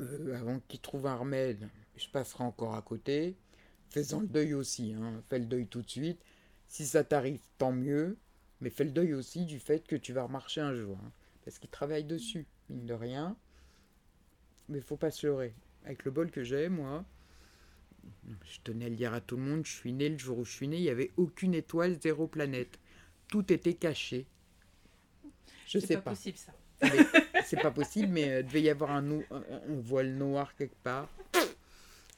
[0.00, 3.36] Euh, avant qu'il trouve un remède, je passerai encore à côté.
[3.90, 4.92] Faisant le deuil aussi.
[4.94, 5.22] Hein.
[5.28, 6.20] Fais le deuil tout de suite.
[6.66, 8.16] Si ça t'arrive, tant mieux.
[8.60, 10.98] Mais fais le deuil aussi du fait que tu vas remarcher un jour.
[11.04, 11.12] hein.
[11.44, 13.36] Parce qu'il travaille dessus, mine de rien.
[14.68, 15.54] Mais faut pas se leurrer.
[15.84, 17.04] Avec le bol que j'ai, moi,
[18.44, 20.44] je tenais à le dire à tout le monde, je suis né le jour où
[20.44, 22.78] je suis né, il n'y avait aucune étoile, zéro planète.
[23.28, 24.26] Tout était caché.
[25.74, 26.10] Je C'est sais pas, pas.
[26.10, 26.52] possible ça.
[27.44, 30.76] C'est pas possible, mais euh, devait y avoir un, nou- un- un voile noir quelque
[30.82, 31.08] part.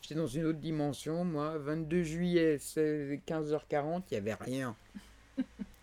[0.00, 1.58] J'étais dans une autre dimension, moi.
[1.58, 4.74] 22 juillet, c'est 15h40, il n'y avait rien.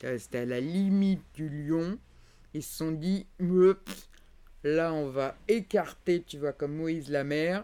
[0.05, 1.97] Euh, C'était à la limite du lion.
[2.53, 3.89] Ils se sont dit, Meup,
[4.65, 7.63] là on va écarter, tu vois, comme Moïse la mer.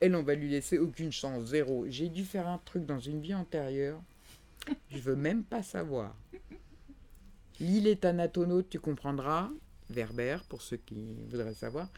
[0.00, 1.84] Elle, on va lui laisser aucune chance, zéro.
[1.90, 4.00] J'ai dû faire un truc dans une vie antérieure.
[4.90, 6.16] Je veux même pas savoir.
[7.60, 9.50] Lis les Thanatonautes, tu comprendras.
[9.90, 11.88] Verbère, pour ceux qui voudraient savoir.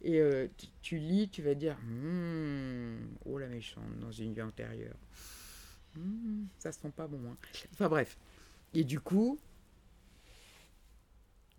[0.00, 0.46] Et euh,
[0.80, 4.96] tu, lis, tu vas dire Hmm, Oh la méchante, dans une vie antérieure.
[5.96, 7.20] Hmm, ça sent pas bon.
[7.30, 7.36] hein.
[7.72, 8.16] Enfin bref.
[8.74, 9.38] Et du coup,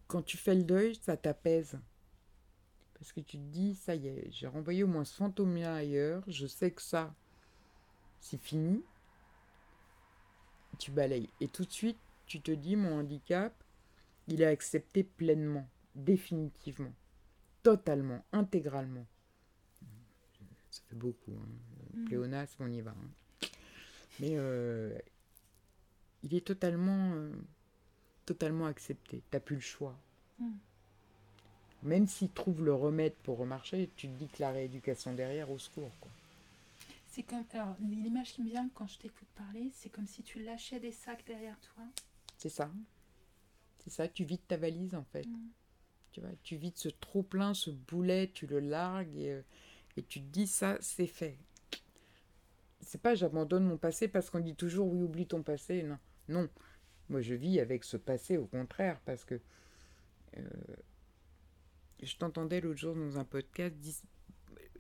[0.07, 1.77] quand tu fais le deuil, ça t'apaise.
[2.93, 6.23] Parce que tu te dis Ça y est, j'ai renvoyé au moins ce fantôme-là ailleurs.
[6.27, 7.13] Je sais que ça,
[8.21, 8.83] c'est fini.
[10.79, 11.29] Tu balayes.
[11.39, 11.97] Et tout de suite,
[12.34, 13.53] tu te dis Mon handicap,
[14.27, 16.91] il est accepté pleinement, définitivement,
[17.61, 19.05] totalement, intégralement.
[20.71, 21.34] Ça fait beaucoup.
[21.34, 21.47] Hein.
[21.93, 22.05] Mm.
[22.05, 22.89] Pléonasme, on y va.
[22.89, 23.47] hein.
[24.19, 24.97] Mais euh,
[26.23, 27.31] il est totalement, euh,
[28.25, 29.21] totalement accepté.
[29.29, 29.95] T'as plus le choix.
[30.39, 30.49] Mm.
[31.84, 35.59] Même s'il trouve le remède pour remarcher, tu te dis que la rééducation derrière, au
[35.59, 35.91] secours.
[36.01, 36.09] Quoi.
[37.11, 37.43] C'est comme.
[37.53, 40.91] Alors, l'image qui me vient quand je t'écoute parler, c'est comme si tu lâchais des
[40.91, 41.84] sacs derrière toi.
[42.43, 42.69] C'est ça.
[43.79, 45.25] C'est ça, tu vides ta valise en fait.
[45.25, 45.47] Mm.
[46.11, 49.41] Tu vois, tu vides ce trop plein, ce boulet, tu le largues et, euh,
[49.95, 51.37] et tu te dis ça, c'est fait.
[52.81, 55.83] C'est pas j'abandonne mon passé parce qu'on dit toujours oui, oublie ton passé.
[55.83, 56.49] Non, non.
[57.07, 59.39] Moi, je vis avec ce passé au contraire parce que
[60.37, 60.49] euh,
[62.01, 64.01] je t'entendais l'autre jour dans un podcast dis-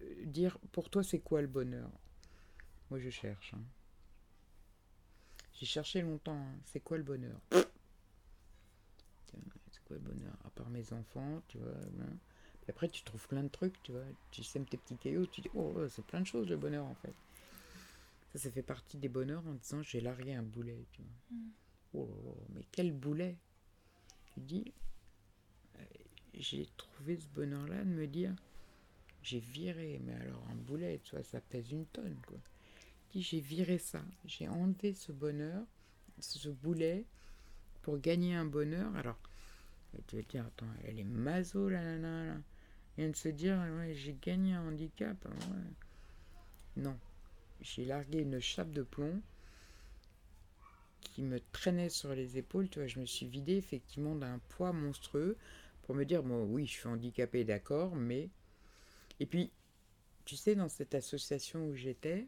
[0.01, 1.89] euh, dire pour toi c'est quoi le bonheur?
[2.89, 3.53] Moi, je cherche.
[3.53, 3.63] hein.
[5.63, 6.35] J'ai cherché longtemps.
[6.35, 6.59] hein.
[6.65, 7.39] C'est quoi le bonheur?
[9.31, 10.35] C'est quoi le bonheur?
[10.43, 11.71] À part mes enfants, tu vois.
[11.71, 12.17] hein.
[12.59, 14.03] Puis après, tu trouves plein de trucs, tu vois.
[14.29, 16.85] Tu sèmes tes petits cailloux, tu dis, oh, ouais, c'est plein de choses le bonheur
[16.85, 17.15] en fait.
[18.33, 21.11] Ça, ça fait partie des bonheurs en disant, j'ai largué un boulet, tu vois.
[21.31, 21.49] Mm.
[21.93, 23.37] Oh, là là, mais quel boulet?
[24.33, 24.73] Tu dis,
[25.79, 25.85] euh,
[26.33, 28.35] j'ai trouvé ce bonheur-là de me dire,
[29.21, 32.39] j'ai viré, mais alors un boulet, tu vois, ça pèse une tonne, quoi.
[33.15, 35.63] J'ai viré ça, j'ai enlevé ce bonheur,
[36.19, 37.05] ce boulet,
[37.83, 38.95] pour gagner un bonheur.
[38.95, 39.19] Alors,
[40.07, 42.41] tu vas dire, attends, elle est maso, la nana, là.
[42.97, 45.17] Elle vient de se dire, ouais, j'ai gagné un handicap.
[46.75, 46.97] Non.
[47.61, 49.21] J'ai largué une chape de plomb
[51.01, 52.69] qui me traînait sur les épaules.
[52.69, 55.37] Tu vois, je me suis vidé effectivement d'un poids monstrueux
[55.83, 58.29] pour me dire, bon, oui, je suis handicapé, d'accord, mais.
[59.19, 59.51] Et puis,
[60.25, 62.27] tu sais, dans cette association où j'étais,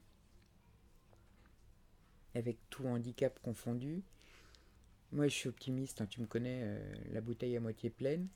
[2.36, 4.04] avec tout handicap confondu,
[5.12, 8.28] moi, je suis optimiste, hein, tu me connais, euh, la bouteille à moitié pleine.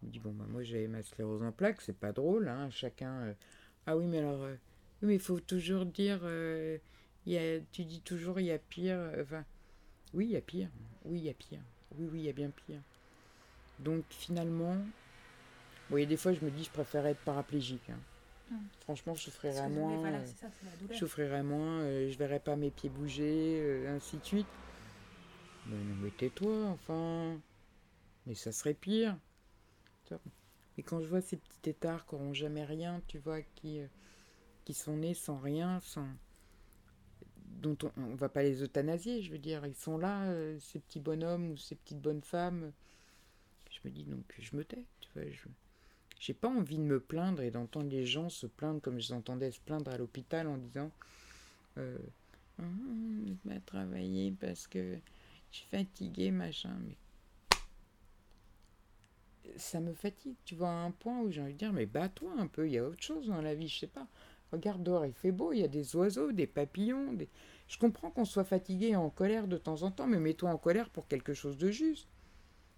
[0.00, 2.70] Je me dis, bon, bah, moi, j'avais ma sclérose en plaques, c'est pas drôle, hein,
[2.70, 3.12] chacun...
[3.22, 3.34] euh,
[3.86, 4.44] Ah oui, mais alors...
[4.44, 4.54] euh,
[5.02, 6.20] mais il faut toujours dire...
[7.26, 9.12] y a, tu dis toujours, il y a pire...
[9.20, 9.44] Enfin,
[10.14, 10.68] oui, il y a pire.
[11.04, 11.60] Oui, il y a pire.
[11.96, 12.80] Oui, oui, il y a bien pire.
[13.78, 14.76] Donc, finalement...
[15.90, 17.90] Y a des fois, je me dis, je préférais être paraplégique.
[17.90, 17.98] hein.
[18.50, 18.56] Mm.
[18.80, 19.96] Franchement, je que, moins...
[19.98, 24.18] voilà, ça, la je souffrirais moins, euh, je verrais pas mes pieds bouger, euh, ainsi
[24.18, 24.46] de suite.
[25.66, 27.40] Mais mais tais-toi, enfin.
[28.26, 29.16] Mais ça serait pire.
[30.78, 33.86] Et quand je vois ces petits têtards qui n'auront jamais rien, tu vois, qui, euh,
[34.64, 36.06] qui sont nés sans rien, sans
[37.60, 40.78] dont on, on va pas les euthanasier, je veux dire, ils sont là, euh, ces
[40.80, 42.72] petits bonhommes ou ces petites bonnes femmes.
[43.70, 45.46] Je me dis donc, je me tais, tu vois, je
[46.20, 49.14] j'ai pas envie de me plaindre et d'entendre les gens se plaindre comme je les
[49.14, 50.92] entendais se plaindre à l'hôpital en disant
[51.78, 51.98] euh,
[52.58, 52.62] Ah,
[53.48, 54.98] pas travailler parce que
[55.50, 56.76] je suis fatiguée, machin.
[56.86, 56.96] Mais
[59.56, 62.32] ça me fatigue, tu vois, à un point où j'ai envie de dire, mais bats-toi
[62.38, 64.06] un peu, il y a autre chose dans la vie, je sais pas.
[64.52, 67.14] Regarde dehors, il fait beau, il y a des oiseaux, des papillons.
[67.14, 67.28] Des...
[67.66, 70.58] Je comprends qu'on soit fatigué et en colère de temps en temps, mais mets-toi en
[70.58, 72.08] colère pour quelque chose de juste.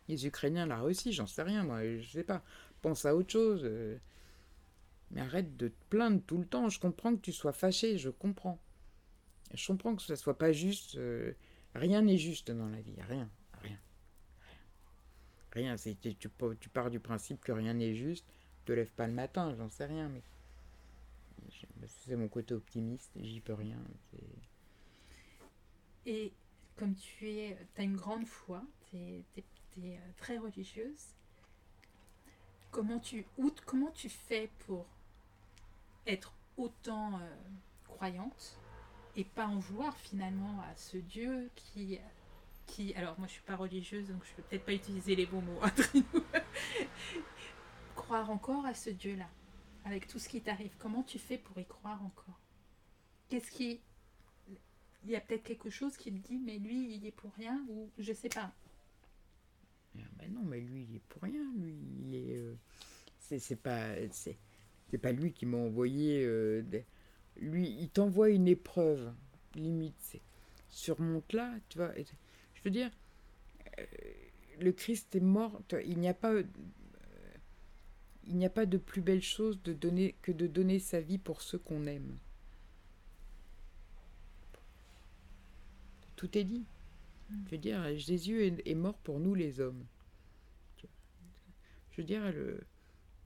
[0.08, 2.44] Les Ukrainiens, la Russie, j'en sais rien, moi, je sais pas.
[2.82, 3.62] Pense à autre chose.
[3.64, 3.98] euh.
[5.10, 6.68] Mais arrête de te plaindre tout le temps.
[6.68, 8.58] Je comprends que tu sois fâché, je comprends.
[9.54, 10.96] Je comprends que ça soit pas juste.
[10.96, 11.32] euh,
[11.74, 13.30] Rien n'est juste dans la vie, rien,
[13.62, 13.78] rien.
[15.52, 18.26] Rien, c'est, tu, pars du principe que rien n'est juste,
[18.64, 20.22] te lève pas le matin, j'en sais rien, mais
[21.86, 23.78] c'est mon côté optimiste, j'y peux rien.
[26.06, 26.32] Et
[26.76, 29.24] comme tu es, as une grande foi, tu es,
[30.16, 31.14] très religieuse,
[32.72, 34.86] comment tu, fais pour
[36.06, 37.36] être autant euh,
[37.86, 38.58] croyante
[39.14, 42.00] et pas en vouloir finalement à ce Dieu qui,
[42.94, 45.60] alors moi je suis pas religieuse donc je peux peut-être pas utiliser les bons mots
[45.62, 46.24] entre nous.
[47.94, 49.28] croire encore à ce Dieu-là
[49.84, 50.72] avec tout ce qui t'arrive.
[50.78, 52.40] Comment tu fais pour y croire encore?
[53.28, 53.80] Qu'est-ce qui
[55.04, 57.62] il y a peut-être quelque chose qui te dit mais lui il est pour rien
[57.68, 58.50] ou je sais pas.
[59.98, 62.36] Ah ben non, mais lui, il est pour rien, lui, il est...
[62.36, 62.54] euh,
[63.18, 63.94] c'est, pas...
[64.10, 64.38] C'est,
[64.98, 66.22] pas lui qui m'a envoyé...
[66.24, 66.62] euh,
[67.40, 69.12] Lui, il t'envoie une épreuve,
[69.54, 70.20] limite, c'est...
[70.68, 71.92] Surmonte-la, tu vois.
[72.54, 72.90] Je veux dire,
[73.78, 73.84] euh,
[74.60, 76.32] le Christ est mort, il n'y a pas...
[78.26, 81.58] il n'y a pas de plus belle chose que de donner sa vie pour ceux
[81.58, 82.16] qu'on aime.
[86.16, 86.64] Tout est dit.
[87.46, 89.84] Je veux dire, Jésus est, mort pour nous les hommes.
[91.90, 92.22] Je veux dire,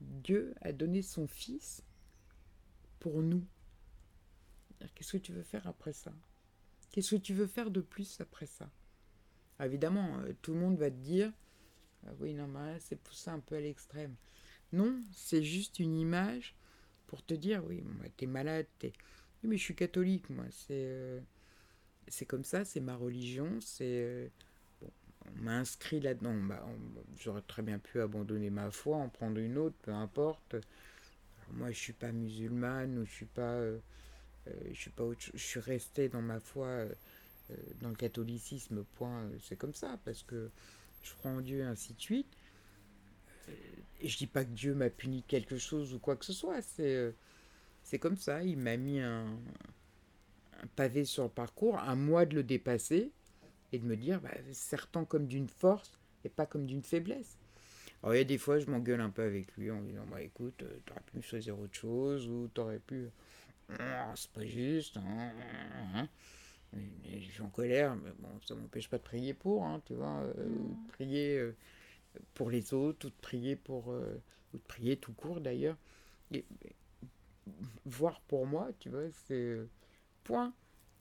[0.01, 1.83] Dieu a donné son Fils
[2.99, 3.43] pour nous.
[4.93, 6.13] Qu'est-ce que tu veux faire après ça?
[6.91, 8.69] Qu'est-ce que tu veux faire de plus après ça?
[9.59, 11.31] Ah, Évidemment, euh, tout le monde va te dire,
[12.05, 14.15] Ah oui, non, mais c'est poussé un peu à l'extrême.
[14.71, 16.55] Non, c'est juste une image
[17.07, 17.83] pour te dire, oui,
[18.17, 18.67] t'es malade,
[19.43, 21.21] mais je suis catholique, moi, euh,
[22.07, 23.83] c'est comme ça, c'est ma religion, c'est...
[23.85, 24.27] euh,
[24.81, 24.89] bon,
[25.35, 26.35] on m'a inscrit là-dedans,
[27.19, 30.53] j'aurais très bien pu abandonner ma foi, en prendre une autre, peu importe.
[30.53, 33.41] Alors, moi, je suis pas musulmane, ou je suis pas...
[33.41, 33.77] euh,
[34.47, 36.85] euh, je suis pas autre je suis resté dans ma foi,
[37.81, 40.49] dans le catholicisme, point, c'est comme ça, parce que
[41.03, 42.27] je crois en Dieu, ainsi de suite.
[44.01, 46.61] Et je dis pas que Dieu m'a puni quelque chose ou quoi que ce soit,
[46.61, 47.13] c'est...
[47.83, 49.25] c'est comme ça, il m'a mis un,
[50.63, 53.11] un pavé sur le parcours, à moi de le dépasser
[53.73, 57.37] et de me dire, bah, sertant comme d'une force et pas comme d'une faiblesse.
[58.03, 60.05] Alors il y a des fois, je m'engueule un peu avec lui en lui disant,
[60.11, 63.09] bah écoute, euh, t'aurais pu choisir autre chose ou t'aurais pu...
[63.79, 64.97] Ah, c'est pas juste.
[64.97, 65.31] hein,
[65.95, 66.09] hein.
[66.73, 69.93] Mais Je suis en colère, mais bon, ça m'empêche pas de prier pour, hein, tu
[69.95, 71.55] vois, euh, ou de prier euh,
[72.35, 73.91] pour les autres, ou de prier pour...
[73.91, 74.21] euh,
[74.53, 75.77] ou de prier tout court d'ailleurs.
[76.31, 76.45] Et-
[77.85, 79.67] voir pour moi, tu vois, c'est euh,
[80.27, 80.53] point.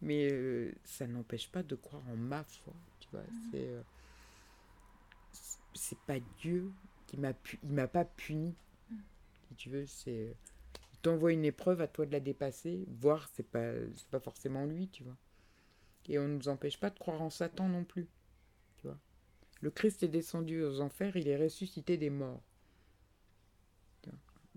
[0.02, 3.24] Mais euh, ça n'empêche pas de croire en ma foi, tu vois.
[3.50, 3.82] C'est euh,
[5.74, 6.72] c'est- pas Dieu
[7.06, 8.54] qui m'a pu, il m'a pas puni,
[9.48, 9.86] si tu veux.
[9.86, 10.34] C'est euh,
[10.94, 12.86] il t'envoie une épreuve, à toi de la dépasser.
[13.00, 15.16] Voir, c'est pas c'est pas forcément lui, tu vois.
[16.08, 18.08] Et on ne nous empêche pas de croire en Satan non plus,
[18.78, 18.98] tu vois.
[19.62, 22.42] Le Christ est descendu aux enfers, il est ressuscité des morts.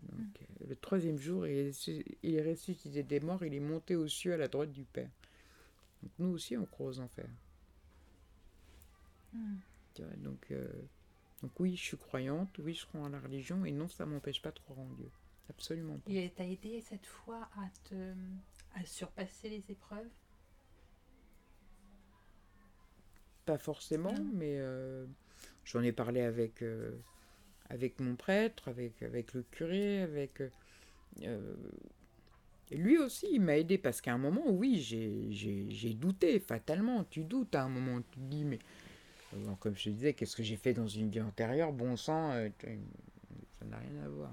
[0.01, 1.73] Donc, euh, le troisième jour, il
[2.23, 5.09] est, ressuscité des morts, il est monté aux cieux à la droite du Père.
[6.03, 7.29] Donc, nous aussi, on croit aux enfers.
[9.33, 9.55] Hmm.
[9.95, 10.67] Tu vois, donc, euh,
[11.41, 14.41] donc oui, je suis croyante, oui, je crois en la religion, et non, ça m'empêche
[14.43, 15.09] pas de croire en Dieu.
[15.49, 16.11] Absolument pas.
[16.11, 18.13] Et t'as aidé cette fois à te
[18.75, 20.07] à surpasser les épreuves?
[23.45, 25.07] Pas forcément, mais euh,
[25.65, 26.95] j'en ai parlé avec, euh,
[27.69, 30.41] avec mon prêtre, avec, avec le curé, avec...
[30.41, 30.49] euh,
[31.23, 31.55] euh,
[32.71, 37.03] lui aussi, il m'a aidé parce qu'à un moment, oui, j'ai- douté, fatalement.
[37.09, 38.59] Tu doutes à un moment, tu te dis, mais...
[39.35, 41.73] euh, comme je te disais, qu'est-ce que j'ai fait dans une vie antérieure?
[41.73, 42.33] Bon sang,
[43.59, 44.31] ça n'a rien à voir.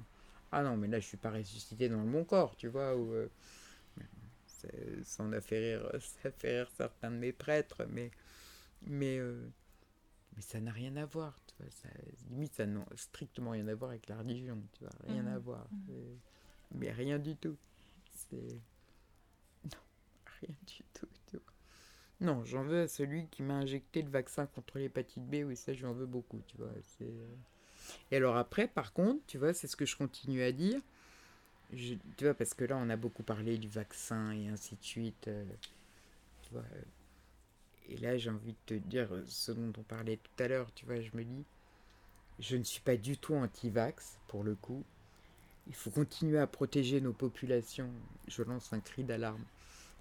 [0.52, 2.94] Ah non, mais là, je suis pas ressuscité dans le bon corps, tu vois,
[4.46, 5.78] c'est- ça en a fait
[6.42, 8.10] rire, certains de mes prêtres, mais...
[8.86, 9.18] Mais,
[10.36, 11.40] mais ça n'a rien à voir.
[11.70, 11.88] Ça,
[12.30, 14.92] limite, ça n'a strictement rien à voir avec la religion, tu vois.
[15.08, 15.68] Rien Mhm, à voir.
[15.70, 16.20] mhm.
[16.72, 17.56] Mais rien du tout.
[18.14, 18.60] C'est.
[19.64, 19.78] Non,
[20.40, 21.52] rien du tout, tu vois.
[22.20, 25.74] Non, j'en veux à celui qui m'a injecté le vaccin contre l'hépatite B, oui, ça,
[25.74, 26.72] j'en veux beaucoup, tu vois.
[26.98, 27.04] C'est.
[27.04, 27.36] euh,
[28.12, 30.80] Et alors après, par contre, tu vois, c'est ce que je continue à dire.
[31.72, 34.84] Je- tu vois, parce que là, on a beaucoup parlé du vaccin et ainsi de
[34.84, 35.28] suite.
[35.28, 35.44] euh,
[36.42, 36.64] tu vois.
[37.88, 40.86] Et là, j'ai envie de te dire ce dont on parlait tout à l'heure, tu
[40.86, 41.44] vois, je me dis,
[42.38, 44.84] je ne suis pas du tout anti-vax, pour le coup.
[45.68, 47.90] Il faut continuer à protéger nos populations.
[48.28, 49.44] Je lance un cri d'alarme.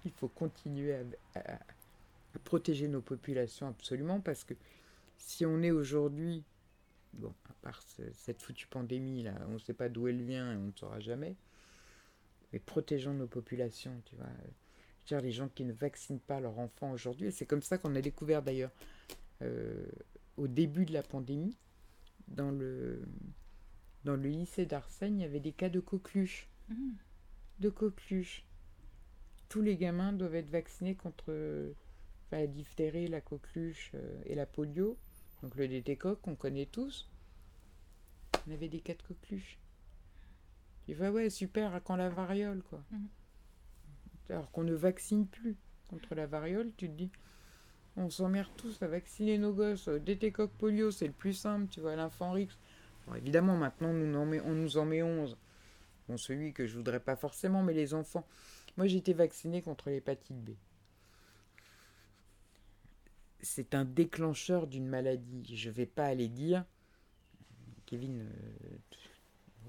[0.04, 0.94] Il faut continuer
[1.34, 1.58] à,
[2.44, 4.54] protéger nos populations absolument parce que
[5.16, 6.44] si on est aujourd'hui,
[7.14, 10.52] bon, à part ce- cette foutue pandémie là, on ne sait pas d'où elle vient
[10.52, 11.34] et on ne saura jamais,
[12.52, 14.26] mais protégeons nos populations, tu vois.
[15.06, 17.94] Dire, les gens qui ne vaccinent pas leurs enfants aujourd'hui, et c'est comme ça qu'on
[17.94, 18.72] a découvert d'ailleurs
[19.42, 19.86] euh,
[20.36, 21.56] au début de la pandémie,
[22.28, 23.02] dans le,
[24.04, 26.48] dans le lycée d'Arsène, il y avait des cas de coqueluche.
[26.68, 26.96] Mhm.
[27.60, 28.44] De coqueluche.
[29.48, 31.72] Tous les gamins doivent être vaccinés contre euh,
[32.32, 34.98] la diphtérie, la coqueluche euh, et la polio.
[35.42, 37.08] Donc le DT-coq, qu'on connaît tous.
[38.48, 39.58] On avait des cas de coqueluche.
[40.86, 42.82] Tu vois, ouais, super, à quand la variole, quoi.
[42.90, 43.08] Mhm.
[44.30, 45.56] Alors qu'on ne vaccine plus
[45.88, 47.10] contre la variole, tu te dis,
[47.96, 49.88] on s'emmerde tous à vacciner nos gosses.
[49.88, 52.48] Euh, DT-coq polio, c'est le plus simple, tu vois, l'enfant Rix.
[53.14, 55.36] Évidemment, maintenant, nous on nous en met 11.
[56.08, 58.26] Bon, celui que je voudrais pas forcément, mais les enfants.
[58.76, 60.50] Moi, j'ai été vacciné contre l'hépatite B.
[63.40, 65.56] C'est un déclencheur d'une maladie.
[65.56, 66.64] Je vais pas aller dire.
[67.86, 68.28] Kevin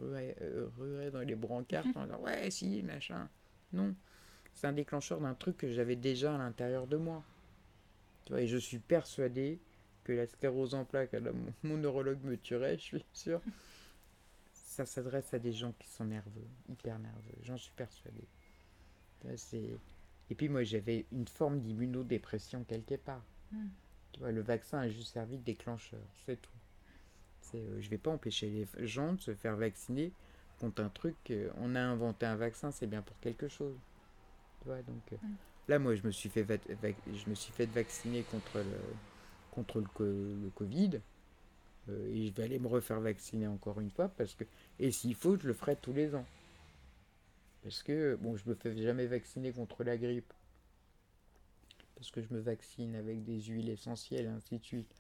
[0.01, 0.34] euh,
[0.80, 3.30] euh, dans les brancards en disant Ouais, si, machin.
[3.72, 3.95] Non.
[4.58, 7.24] C'est un déclencheur d'un truc que j'avais déjà à l'intérieur de moi.
[8.26, 9.60] Tu vois, et je suis persuadé
[10.03, 13.39] que la sclérose en plaques, mon, mon neurologue me tuerait, je suis sûr.
[14.51, 17.36] Ça s'adresse à des gens qui sont nerveux, hyper nerveux.
[17.43, 18.24] J'en suis persuadé.
[19.36, 19.78] C'est-
[20.32, 23.24] Et puis moi, j'avais une forme d'immunodépression quelque part.
[23.51, 23.68] Mm.
[24.14, 26.49] Tu vois, le vaccin a juste servi de déclencheur, c'est tout.
[27.41, 30.12] C'est, euh, je vais pas empêcher les gens de se faire vacciner
[30.60, 31.16] contre un truc.
[31.30, 33.78] euh, on a inventé un vaccin, c'est bien pour quelque chose.
[34.62, 35.38] Tu vois, donc euh, Mm.
[35.68, 36.45] là, moi, je me suis fait,
[37.08, 38.80] je me suis fait vacciner contre le,
[39.51, 41.01] contre le, co- le Covid.
[41.89, 44.45] Euh, et je vais aller me refaire vacciner encore une fois parce que,
[44.80, 46.28] et s'il faut, je le ferai tous les ans.
[47.62, 50.34] Parce que, bon, je me fais jamais vacciner contre la grippe.
[51.95, 54.95] Parce que je me vaccine avec des huiles essentielles et ainsi de suite.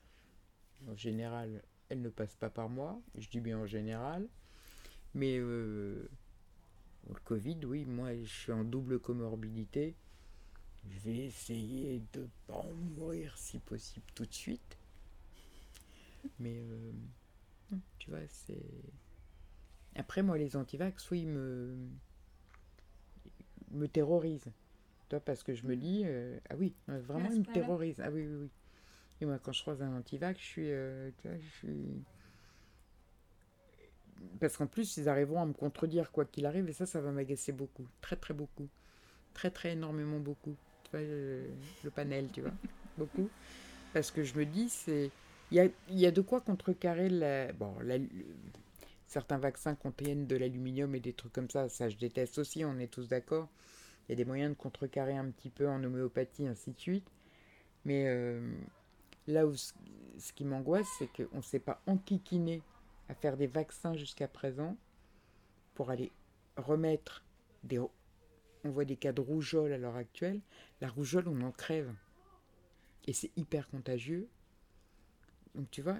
[0.87, 3.01] En général, elles ne passent pas par moi.
[3.17, 4.27] Je dis bien en général.
[5.13, 6.09] Mais euh,
[7.13, 9.95] le Covid, oui, moi, je suis en double comorbidité.
[10.89, 14.77] Je vais essayer de pas en mourir si possible tout de suite.
[16.39, 16.91] Mais euh,
[17.99, 18.63] tu vois, c'est.
[19.95, 21.75] Après, moi, les antivax, oui, me,
[23.71, 24.51] me terrorisent.
[25.09, 28.01] Toi, parce que je me dis, euh, ah oui, euh, vraiment, ce ils me terrorisent.
[28.01, 28.49] Ah oui, oui, oui.
[29.19, 30.71] Et moi, quand je croise un antivax, je suis.
[30.71, 32.03] euh, tu vois, je suis.
[34.39, 37.11] Parce qu'en plus, ils arriveront à me contredire quoi qu'il arrive, et ça, ça va
[37.11, 37.85] m'agacer beaucoup.
[38.01, 38.67] Très, très beaucoup.
[39.33, 40.55] Très, très énormément beaucoup.
[40.83, 41.45] Tu vois, le,
[41.83, 42.53] le panel, tu vois.
[42.97, 43.29] beaucoup.
[43.93, 45.11] Parce que je me dis, c'est.
[45.51, 47.51] Il y a, y a de quoi contrecarrer la.
[47.53, 48.09] Bon, la- le-
[49.07, 51.69] certains vaccins contiennent de l'aluminium et des trucs comme ça.
[51.69, 53.47] Ça, je déteste aussi, on est tous d'accord.
[54.07, 57.07] Il y a des moyens de contrecarrer un petit peu en homéopathie, ainsi de suite.
[57.85, 58.41] Mais euh,
[59.27, 59.73] là où ce,
[60.19, 62.61] ce qui m'angoisse, c'est qu'on ne s'est pas enquiquiné
[63.09, 64.77] à faire des vaccins jusqu'à présent
[65.75, 66.11] pour aller
[66.57, 67.23] remettre
[67.63, 67.79] des.
[67.79, 70.41] On voit des cas de rougeole à l'heure actuelle.
[70.81, 71.93] La rougeole, on en crève.
[73.05, 74.27] Et c'est hyper contagieux.
[75.55, 75.97] Donc tu vois,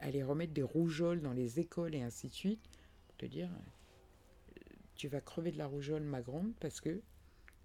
[0.00, 2.60] aller remettre des rougeoles dans les écoles et ainsi de suite,
[3.08, 4.60] pour te dire, euh,
[4.94, 7.02] tu vas crever de la rougeole, ma grande, parce que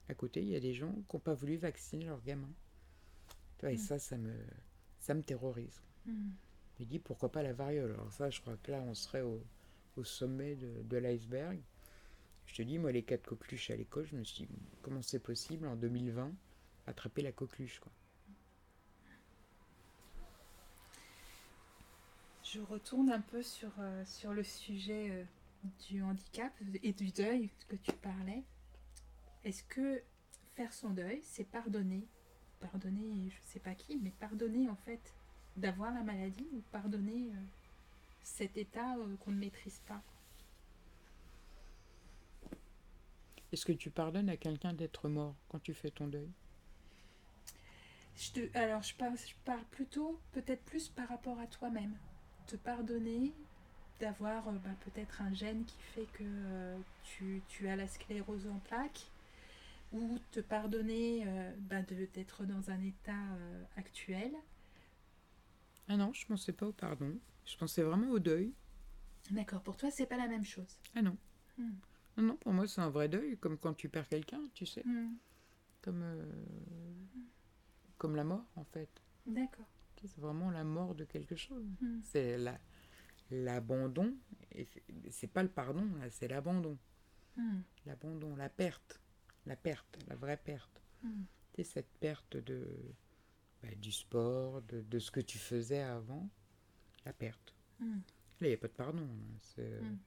[0.10, 2.54] à côté, il y a des gens qui n'ont pas voulu vacciner leurs gamins.
[3.58, 3.80] Tu vois, et Mm.
[3.80, 4.34] ça, ça me,
[5.00, 5.82] ça me terrorise.
[6.06, 6.34] Mhm.
[6.80, 7.92] Me dis, pourquoi pas la variole?
[7.92, 9.42] Alors ça, je crois que là, on serait au,
[10.04, 11.60] sommet de, l'iceberg.
[12.46, 14.50] Je te dis, moi, les cas de coqueluche à l'école, je me suis dit,
[14.84, 16.32] comment c'est possible, en 2020,
[16.86, 17.92] attraper la coqueluche, quoi?
[22.44, 25.24] Je retourne un peu sur, euh, sur le sujet euh,
[25.90, 28.44] du handicap et du deuil que tu parlais.
[29.44, 30.02] Est-ce que
[30.56, 32.08] faire son deuil, c'est pardonner?
[32.60, 35.17] Pardonner, je sais pas qui, mais pardonner en fait
[35.58, 37.46] d'avoir la maladie ou pardonner euh,
[38.24, 40.02] cet état euh, qu'on ne maîtrise pas
[43.52, 46.32] Est-ce que tu pardonnes à quelqu'un d'être mort quand tu fais ton deuil?
[48.16, 51.98] Je te- alors, je parle, je parle plutôt, peut-être plus par rapport à toi-même.
[52.48, 53.34] Te pardonner
[54.00, 58.48] d'avoir euh, bah, peut-être un gène qui fait que euh, tu, tu as la sclérose
[58.48, 59.12] en plaques,
[59.94, 64.34] ou te pardonner euh, bah, d'être dans un état euh, actuel.
[65.88, 67.18] Ah non, je pensais pas au pardon.
[67.46, 68.54] Je pensais vraiment au deuil.
[69.32, 70.78] D'accord, pour toi, c'est pas la même chose.
[70.96, 71.18] Ah non.
[71.58, 71.72] Hmm.
[72.18, 74.84] Non, non, pour moi, c'est un vrai deuil, comme quand tu perds quelqu'un, tu sais.
[74.86, 75.16] Hmm,
[75.82, 76.26] Comme, euh,
[77.98, 78.90] comme la mort, en fait.
[79.26, 79.68] D'accord.
[80.02, 81.66] C'est vraiment la mort de quelque chose.
[81.82, 82.00] Hmm.
[82.04, 82.60] C'est la,
[83.32, 84.16] l'abandon,
[84.52, 86.78] et c'est- c'est pas le pardon, là, c'est l'abandon.
[87.86, 89.00] L'abandon, la perte.
[89.46, 90.82] La perte, la vraie perte.
[91.56, 92.68] C'est cette perte de,
[93.64, 96.30] bah, du sport, de, de ce que tu faisais avant.
[97.06, 97.54] La perte.
[97.80, 98.00] Hmm.
[98.42, 99.02] Là, il n'y a pas de pardon.
[99.02, 99.38] là.
[99.42, 99.98] C'est, Mm.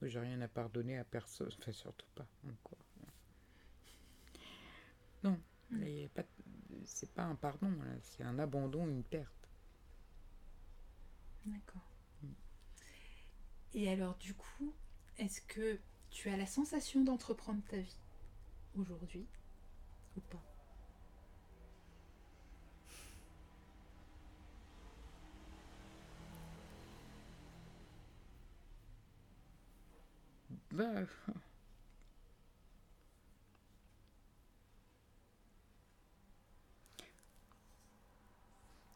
[0.00, 1.50] Moi, j'ai rien à pardonner à personne.
[1.60, 2.26] Enfin, surtout pas.
[2.46, 2.78] Encore.
[5.22, 5.38] Non,
[5.70, 5.80] Mm.
[5.80, 6.28] là, y a pas de-
[6.84, 7.70] c'est pas un pardon.
[7.70, 7.96] là.
[8.02, 9.48] C'est un abandon, une perte.
[11.46, 11.82] D'accord.
[12.22, 12.26] Mm.
[13.74, 14.74] Et alors, du coup,
[15.18, 15.78] est-ce que
[16.10, 17.96] tu as la sensation d'entreprendre ta vie
[18.76, 19.26] aujourd'hui
[20.16, 20.42] ou pas?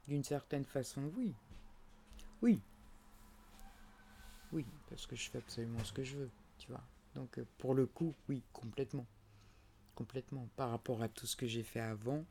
[0.09, 1.35] D'une certaine façon, oui.
[2.43, 2.61] Oui.
[4.53, 6.83] Oui, parce que je fais absolument ce que je veux, tu vois.
[7.15, 9.07] Donc, euh, pour le coup, oui, complètement.
[9.95, 10.49] Complètement.
[10.57, 12.25] Par rapport à tout ce que j'ai fait avant,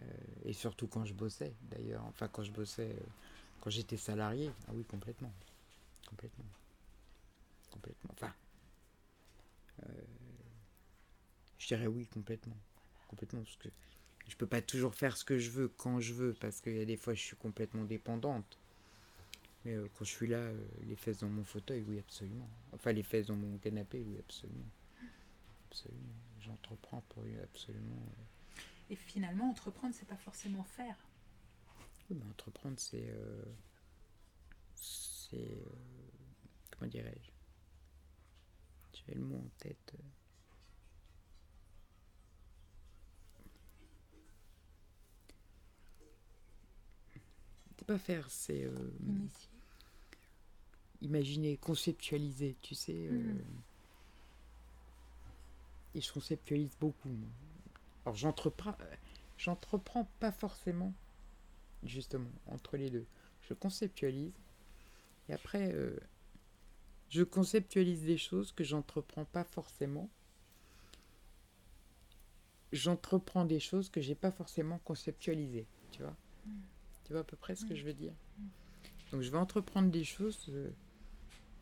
[0.00, 0.04] euh,
[0.44, 2.04] et surtout quand je bossais, d'ailleurs.
[2.06, 3.06] Enfin, quand je bossais, euh,
[3.60, 5.32] quand j'étais salarié, ah oui, complètement.
[6.08, 6.44] Complètement.
[7.72, 8.10] Complètement.
[8.12, 8.34] Enfin,
[9.82, 10.02] euh,
[11.58, 12.56] je dirais oui, complètement.
[13.08, 13.68] Complètement, parce que
[14.28, 16.80] je peux pas toujours faire ce que je veux quand je veux, parce qu'il y
[16.80, 18.58] a des fois, je suis complètement dépendante.
[19.64, 22.48] Mais euh, quand je suis là, euh, les fesses dans mon fauteuil, oui, absolument.
[22.72, 24.68] Enfin, les fesses dans mon canapé, oui, absolument.
[25.68, 26.14] Absolument.
[26.40, 28.02] J'entreprends pour oui, absolument.
[28.90, 30.96] Et finalement, entreprendre, c'est pas forcément faire.
[32.10, 33.14] Oui, mais entreprendre, c'est.
[34.74, 35.62] c'est.
[36.70, 37.31] comment dirais-je?
[39.06, 39.94] J'avais le mot en tête.
[47.78, 48.90] C'est pas faire, c'est euh,
[51.00, 52.94] imaginer, conceptualiser, tu sais.
[52.94, 53.42] euh, Mhm.
[55.94, 57.08] Et je conceptualise beaucoup.
[57.08, 57.28] moi.
[58.06, 58.76] Alors j'entreprends,
[59.36, 60.94] j'entreprends pas forcément,
[61.84, 63.04] justement, entre les deux.
[63.42, 64.32] Je conceptualise
[65.28, 65.98] et après, euh,
[67.12, 70.08] je conceptualise des choses que j'entreprends pas forcément.
[72.72, 76.16] J'entreprends des choses que j'ai pas forcément conceptualisées, tu vois.
[77.04, 78.14] Tu vois à peu près ce que je veux dire.
[79.10, 80.70] Donc je vais entreprendre des choses euh,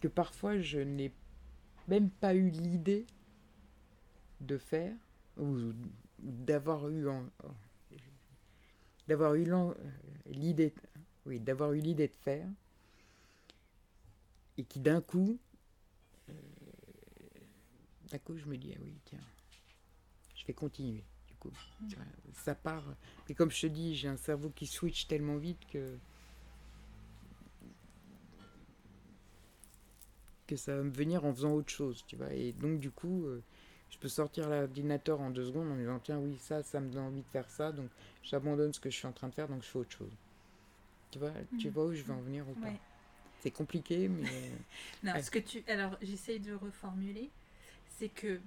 [0.00, 1.12] que parfois je n'ai
[1.88, 3.04] même pas eu l'idée
[4.40, 4.94] de faire
[5.36, 5.72] ou
[6.20, 7.26] d'avoir eu en-
[9.08, 9.74] d'avoir eu l'en-
[10.26, 10.72] l'idée
[11.26, 12.46] oui d'avoir eu l'idée de faire
[14.60, 15.38] et qui d'un coup
[16.30, 16.32] euh,
[18.10, 19.20] d'un coup je me dis ah oui tiens
[20.34, 21.52] je vais continuer du coup
[21.94, 22.04] vois,
[22.34, 22.84] ça part
[23.28, 25.96] et comme je te dis j'ai un cerveau qui switch tellement vite que
[30.46, 32.32] que ça va me venir en faisant autre chose, tu vois.
[32.34, 33.42] Et donc, du coup, euh,
[33.90, 36.90] je peux sortir l'ordinateur en deux secondes en me disant, tiens, oui, ça, ça me
[36.90, 37.88] donne envie de faire ça, donc
[38.22, 40.12] j'abandonne ce que je suis en train de faire, donc je fais autre chose.
[41.10, 41.74] Tu vois, tu Mhm.
[41.74, 42.80] vois où je veux en venir ou pas Ouais.
[43.42, 44.28] C'est compliqué, mais
[45.02, 45.22] Non, Ouais.
[45.22, 45.62] ce que tu.
[45.68, 47.30] Alors, j'essaye de reformuler.
[47.98, 48.40] C'est que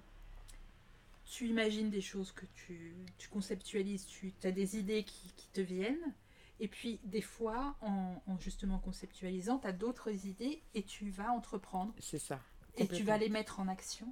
[1.25, 5.61] tu imagines des choses que tu, tu conceptualises, tu as des idées qui, qui te
[5.61, 6.13] viennent.
[6.59, 11.31] Et puis, des fois, en, en justement conceptualisant, tu as d'autres idées et tu vas
[11.31, 11.93] entreprendre.
[11.99, 12.39] c'est ça.
[12.77, 14.11] Et tu vas les mettre en action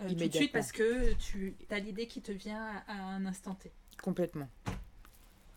[0.00, 3.26] euh, tout de suite parce que tu as l'idée qui te vient à, à un
[3.26, 3.70] instant T.
[4.02, 4.48] Complètement.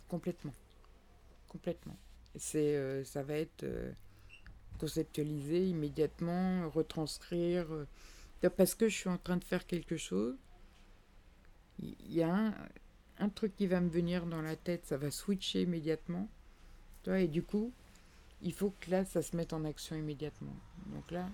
[0.08, 0.54] Complètement.
[1.48, 1.98] Complètement.
[2.36, 3.91] C'est, euh, ça va être euh,
[4.80, 7.68] conceptualisé immédiatement, retranscrire.
[7.73, 10.35] euh, parce que je suis en train de faire quelque chose,
[11.80, 12.53] il y, a un,
[13.19, 16.30] un truc qui va me venir dans la tête, ça va switcher immédiatement.
[17.07, 17.73] Et du coup,
[18.41, 20.56] il faut que là, ça se mette en action immédiatement.
[20.88, 21.30] Donc là,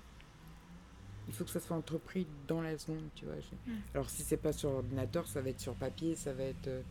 [1.28, 3.40] il faut que ça soit entrepris dans la seconde, tu vois.
[3.40, 3.82] je- Mm.
[3.94, 6.82] Alors si c'est pas sur ordinateur, ça va être sur papier, ça va être euh,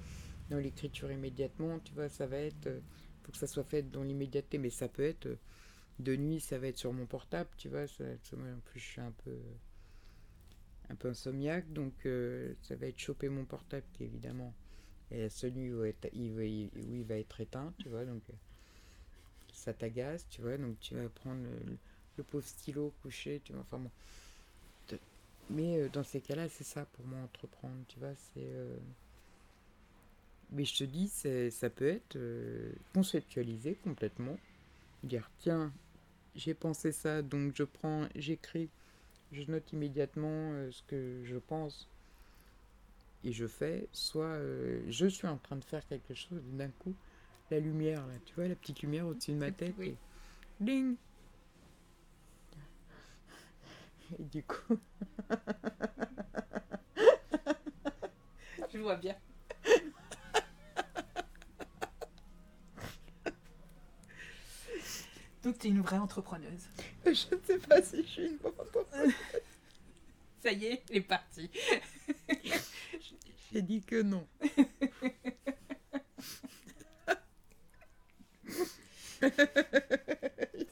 [0.51, 2.67] dans l'écriture immédiatement, tu vois, ça va être...
[2.67, 2.81] euh,
[3.23, 5.29] faut que ça soit fait dans l'immédiateté, mais ça peut être...
[5.99, 7.87] de nuit, ça va être sur mon portable, tu vois.
[7.89, 9.37] Ça, ça- moi, en plus, je suis un peu...
[10.89, 14.55] un peu insomniaque, donc euh, ça va être choper mon portable, qui évidemment
[15.11, 18.23] est nuit où, être- il va, il- où il va être éteint, tu vois, donc...
[18.31, 18.35] euh,
[19.53, 21.43] ça t'agace, tu vois, donc tu vas prendre
[22.17, 23.91] le, pauvre stylo couché, tu vois, enfin bon.
[25.51, 28.47] Mais euh, dans ces cas-là, c'est ça pour moi entreprendre, tu vois, c'est...
[30.51, 32.17] Mais je te dis, ça peut être
[32.95, 34.39] conceptualisé complètement.
[35.05, 35.73] Dire, tiens,
[36.35, 38.71] j'ai pensé ça, donc je prends, j'écris,
[39.33, 41.89] je note immédiatement euh, ce que je pense
[43.25, 43.89] et je fais.
[43.93, 46.95] Soit euh, je suis en train de faire quelque chose, d'un coup,
[47.51, 49.89] la lumière, là, tu vois, la petite lumière au-dessus de ma tête, Oui.
[49.89, 49.97] et
[50.61, 50.97] ding
[54.19, 54.79] Et du coup,
[58.73, 59.15] Je vois bien.
[65.45, 66.69] Donc tu es une vraie entrepreneuse.
[67.05, 67.15] je ne
[67.45, 69.13] sais pas si je suis une bonne entrepreneuse.
[70.43, 71.51] Ça y est, elle est partie.
[73.53, 74.27] J'ai dit que non.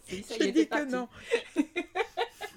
[0.08, 1.08] J'ai dit que non.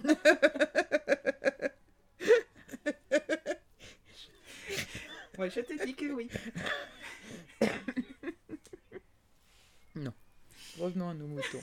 [5.38, 6.30] Moi, je te dis que oui.
[10.78, 11.62] Revenons à nos moutons.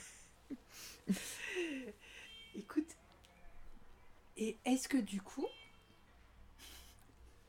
[2.56, 2.96] Écoute,
[4.36, 5.48] et est-ce que du coup,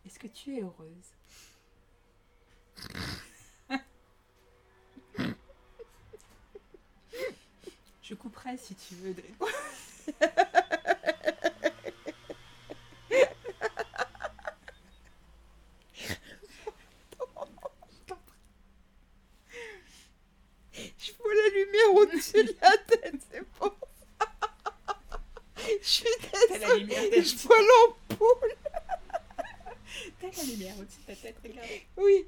[0.06, 1.11] est-ce que tu es heureuse?
[8.02, 9.14] Je couperai si tu veux.
[9.14, 9.24] de-
[20.76, 23.72] Je vois la lumière au-dessus de la tête, c'est bon.
[25.82, 28.56] Je suis T'as la lumière, désolée, t'as- je vois l'ampoule.
[30.22, 31.68] t'as la lumière au-dessus de ta tête, regarde.
[31.98, 32.28] Oui,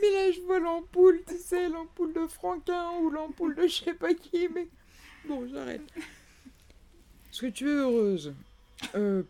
[0.00, 4.14] mais là je vois l'ampoule, tu sais, l'ampoule de Ou l'ampoule de je sais pas
[4.14, 4.68] qui, mais
[5.26, 5.82] bon, j'arrête.
[5.96, 8.34] Est-ce que tu es heureuse
[8.94, 9.22] Euh.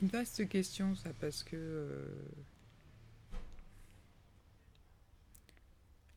[0.00, 1.56] Une vaste question, ça, parce que.
[1.56, 2.04] euh,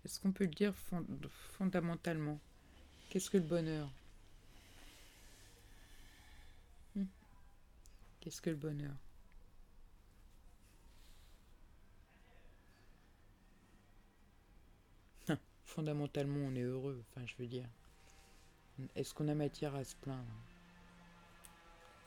[0.06, 1.06] Est-ce qu'on peut le dire fond-
[1.58, 2.40] fondamentalement?
[3.10, 3.90] Qu'est-ce que le bonheur?
[6.96, 7.04] Hmm.
[8.22, 8.96] Qu'est-ce que le bonheur
[15.30, 15.38] Hein,
[15.68, 17.70] Fondamentalement, on est heureux, enfin, je veux dire.
[18.96, 20.34] Est-ce qu'on a matière à se plaindre?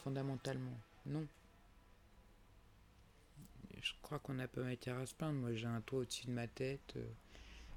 [0.03, 1.29] Fondamentalement, non.
[3.83, 5.39] Je crois qu'on n'a pas matière à se plaindre.
[5.41, 6.95] Moi, j'ai un toit au-dessus de ma tête.
[6.97, 7.09] euh,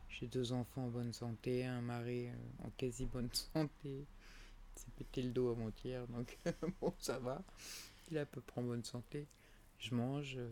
[0.10, 2.34] J'ai deux enfants en bonne santé, un mari euh,
[2.66, 4.06] en quasi bonne santé.
[4.76, 6.38] Il s'est pété le dos avant-hier, donc
[6.82, 7.44] bon, ça va.
[8.12, 9.28] Il est à peu près en bonne santé.
[9.80, 10.36] Je mange.
[10.38, 10.50] euh,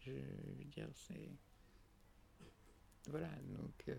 [0.00, 1.30] je veux dire, c'est.
[3.08, 3.28] Voilà,
[3.58, 3.84] donc.
[3.88, 3.94] euh,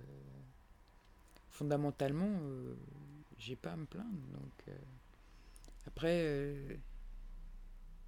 [1.50, 2.76] fondamentalement, euh,
[3.38, 4.28] j'ai pas à me plaindre.
[4.34, 4.68] Donc.
[4.68, 4.78] euh,
[5.88, 6.80] après.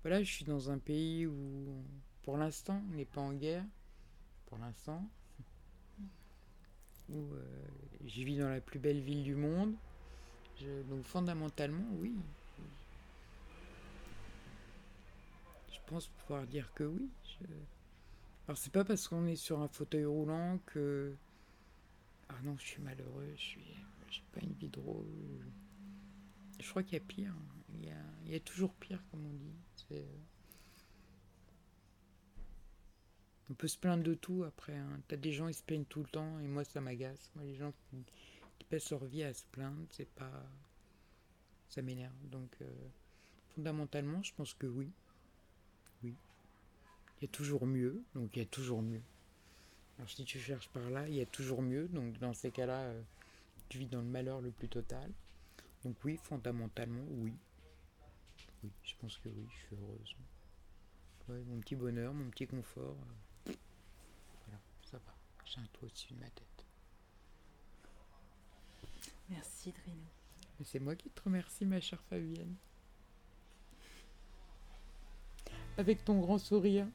[0.01, 1.83] voilà, je suis dans un pays où,
[2.23, 3.65] pour l'instant, on n'est pas en guerre.
[4.47, 5.07] Pour l'instant.
[7.09, 7.21] Où
[8.05, 9.75] je vis dans la plus belle ville du monde.
[10.89, 12.13] Donc fondamentalement, oui.
[15.69, 17.09] Je pense pouvoir dire que oui.
[18.53, 21.15] Alors c'est pas parce qu'on est sur un fauteuil roulant que...
[22.29, 23.75] Ah non, je suis malheureux, je suis...
[24.11, 25.07] J'ai pas une vie drôle.
[26.59, 27.33] Je crois qu'il y a pire.
[27.73, 27.97] Il y a,
[28.27, 29.55] il y a toujours pire, comme on dit.
[29.75, 30.05] C'est...
[33.49, 34.77] On peut se plaindre de tout après.
[34.77, 35.01] Hein.
[35.07, 37.31] T'as des gens, ils se plaignent tout le temps, et moi, ça m'agace.
[37.33, 38.03] Moi, les gens qui,
[38.59, 40.45] qui passent leur vie à se plaindre, c'est pas.
[41.69, 42.13] Ça m'énerve.
[42.29, 42.69] Donc, euh,
[43.55, 44.67] fondamentalement, je pense que.
[44.67, 44.91] Oui.
[47.23, 49.01] Il y a toujours mieux, donc il y a toujours mieux.
[49.97, 51.87] Alors, si tu cherches par là, il y a toujours mieux.
[51.87, 53.01] Donc, dans ces cas-là, euh,
[53.69, 55.09] tu vis dans le malheur le plus total.
[55.85, 57.31] Donc, oui, fondamentalement, oui.
[58.61, 60.15] Oui, je pense que oui, je suis heureuse.
[61.29, 62.97] Ouais, mon petit bonheur, mon petit confort.
[63.47, 63.53] euh,
[64.43, 64.59] voilà,
[64.91, 65.15] ça va.
[65.45, 66.65] J'ai un toit au-dessus de ma tête.
[69.29, 70.03] Merci, Drino.
[70.65, 72.55] C'est moi qui te remercie, ma chère Fabienne.
[75.77, 76.85] Avec ton grand sourire.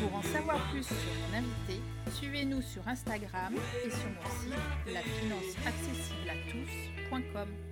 [0.00, 1.80] Pour en savoir plus sur mon invité,
[2.10, 3.54] suivez-nous sur Instagram
[3.84, 4.54] et sur mon site
[4.92, 7.71] lafinanceaccessible à tous.com.